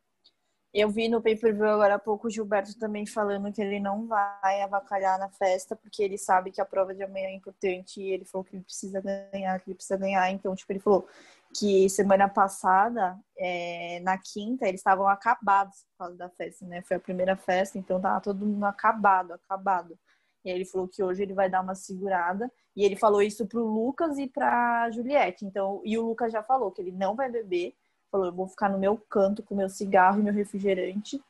Eu 0.74 0.88
vi 0.88 1.06
no 1.06 1.20
pay-per-view 1.20 1.66
agora 1.66 1.96
há 1.96 1.98
pouco 1.98 2.26
o 2.26 2.30
Gilberto 2.30 2.78
também 2.78 3.04
falando 3.04 3.52
que 3.52 3.60
ele 3.60 3.78
não 3.78 4.06
vai 4.06 4.62
avacalhar 4.62 5.18
na 5.18 5.28
festa, 5.28 5.76
porque 5.76 6.02
ele 6.02 6.16
sabe 6.16 6.50
que 6.50 6.62
a 6.62 6.64
prova 6.64 6.94
de 6.94 7.02
amanhã 7.02 7.26
é 7.28 7.34
importante 7.34 8.00
e 8.00 8.10
ele 8.10 8.24
falou 8.24 8.42
que 8.42 8.56
ele 8.56 8.64
precisa 8.64 8.98
ganhar, 9.02 9.60
que 9.60 9.68
ele 9.68 9.74
precisa 9.74 9.98
ganhar. 9.98 10.30
Então, 10.30 10.54
tipo, 10.54 10.72
ele 10.72 10.80
falou 10.80 11.06
que 11.54 11.88
semana 11.88 12.28
passada, 12.28 13.18
é, 13.36 14.00
na 14.00 14.18
quinta, 14.18 14.66
eles 14.66 14.80
estavam 14.80 15.06
acabados 15.06 15.84
por 15.90 16.04
causa 16.04 16.16
da 16.16 16.28
festa, 16.30 16.66
né? 16.66 16.82
Foi 16.82 16.96
a 16.96 17.00
primeira 17.00 17.36
festa, 17.36 17.78
então 17.78 18.00
tava 18.00 18.20
todo 18.20 18.46
mundo 18.46 18.64
acabado, 18.64 19.32
acabado. 19.32 19.98
E 20.44 20.50
aí 20.50 20.56
ele 20.56 20.64
falou 20.64 20.88
que 20.88 21.02
hoje 21.02 21.22
ele 21.22 21.34
vai 21.34 21.48
dar 21.48 21.60
uma 21.60 21.74
segurada. 21.74 22.50
E 22.74 22.84
ele 22.84 22.96
falou 22.96 23.22
isso 23.22 23.46
pro 23.46 23.64
Lucas 23.64 24.18
e 24.18 24.26
pra 24.26 24.90
Juliette. 24.90 25.44
Então, 25.44 25.80
e 25.84 25.96
o 25.98 26.06
Lucas 26.06 26.32
já 26.32 26.42
falou 26.42 26.70
que 26.70 26.80
ele 26.80 26.92
não 26.92 27.14
vai 27.14 27.30
beber. 27.30 27.74
Falou, 28.10 28.26
eu 28.26 28.32
vou 28.32 28.48
ficar 28.48 28.68
no 28.68 28.78
meu 28.78 28.96
canto 28.96 29.42
com 29.42 29.54
meu 29.54 29.68
cigarro 29.68 30.20
e 30.20 30.22
meu 30.22 30.32
refrigerante, 30.32 31.22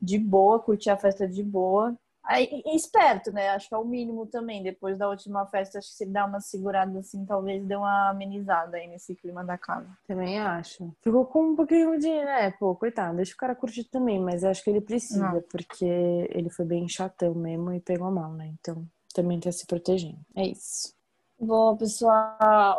de 0.00 0.18
boa, 0.18 0.58
curtir 0.58 0.90
a 0.90 0.96
festa 0.96 1.28
de 1.28 1.42
boa. 1.42 1.96
E 2.30 2.74
esperto, 2.74 3.30
né? 3.30 3.50
Acho 3.50 3.68
que 3.68 3.74
é 3.74 3.78
o 3.78 3.84
mínimo 3.84 4.26
também. 4.26 4.62
Depois 4.62 4.96
da 4.96 5.08
última 5.08 5.44
festa, 5.46 5.78
acho 5.78 5.88
que 5.88 5.94
se 5.94 6.04
ele 6.04 6.12
dá 6.12 6.24
uma 6.24 6.40
segurada 6.40 6.98
assim, 6.98 7.24
talvez 7.26 7.62
dê 7.64 7.76
uma 7.76 8.10
amenizada 8.10 8.78
aí 8.78 8.86
nesse 8.88 9.14
clima 9.14 9.44
da 9.44 9.58
casa. 9.58 9.86
Também 10.06 10.40
acho. 10.40 10.90
Ficou 11.02 11.26
com 11.26 11.50
um 11.50 11.56
pouquinho 11.56 11.98
de, 11.98 12.08
né, 12.08 12.50
pô, 12.52 12.74
coitado, 12.74 13.16
deixa 13.16 13.34
o 13.34 13.36
cara 13.36 13.54
curtir 13.54 13.84
também, 13.84 14.18
mas 14.18 14.42
acho 14.42 14.64
que 14.64 14.70
ele 14.70 14.80
precisa, 14.80 15.32
Não. 15.32 15.42
porque 15.42 15.84
ele 15.84 16.48
foi 16.48 16.64
bem 16.64 16.88
chatão 16.88 17.34
mesmo 17.34 17.72
e 17.72 17.80
pegou 17.80 18.10
mal, 18.10 18.32
né? 18.32 18.52
Então, 18.58 18.86
também 19.14 19.38
tá 19.38 19.52
se 19.52 19.66
protegendo. 19.66 20.18
É 20.34 20.46
isso. 20.46 20.94
Bom, 21.38 21.76
pessoal, 21.76 22.78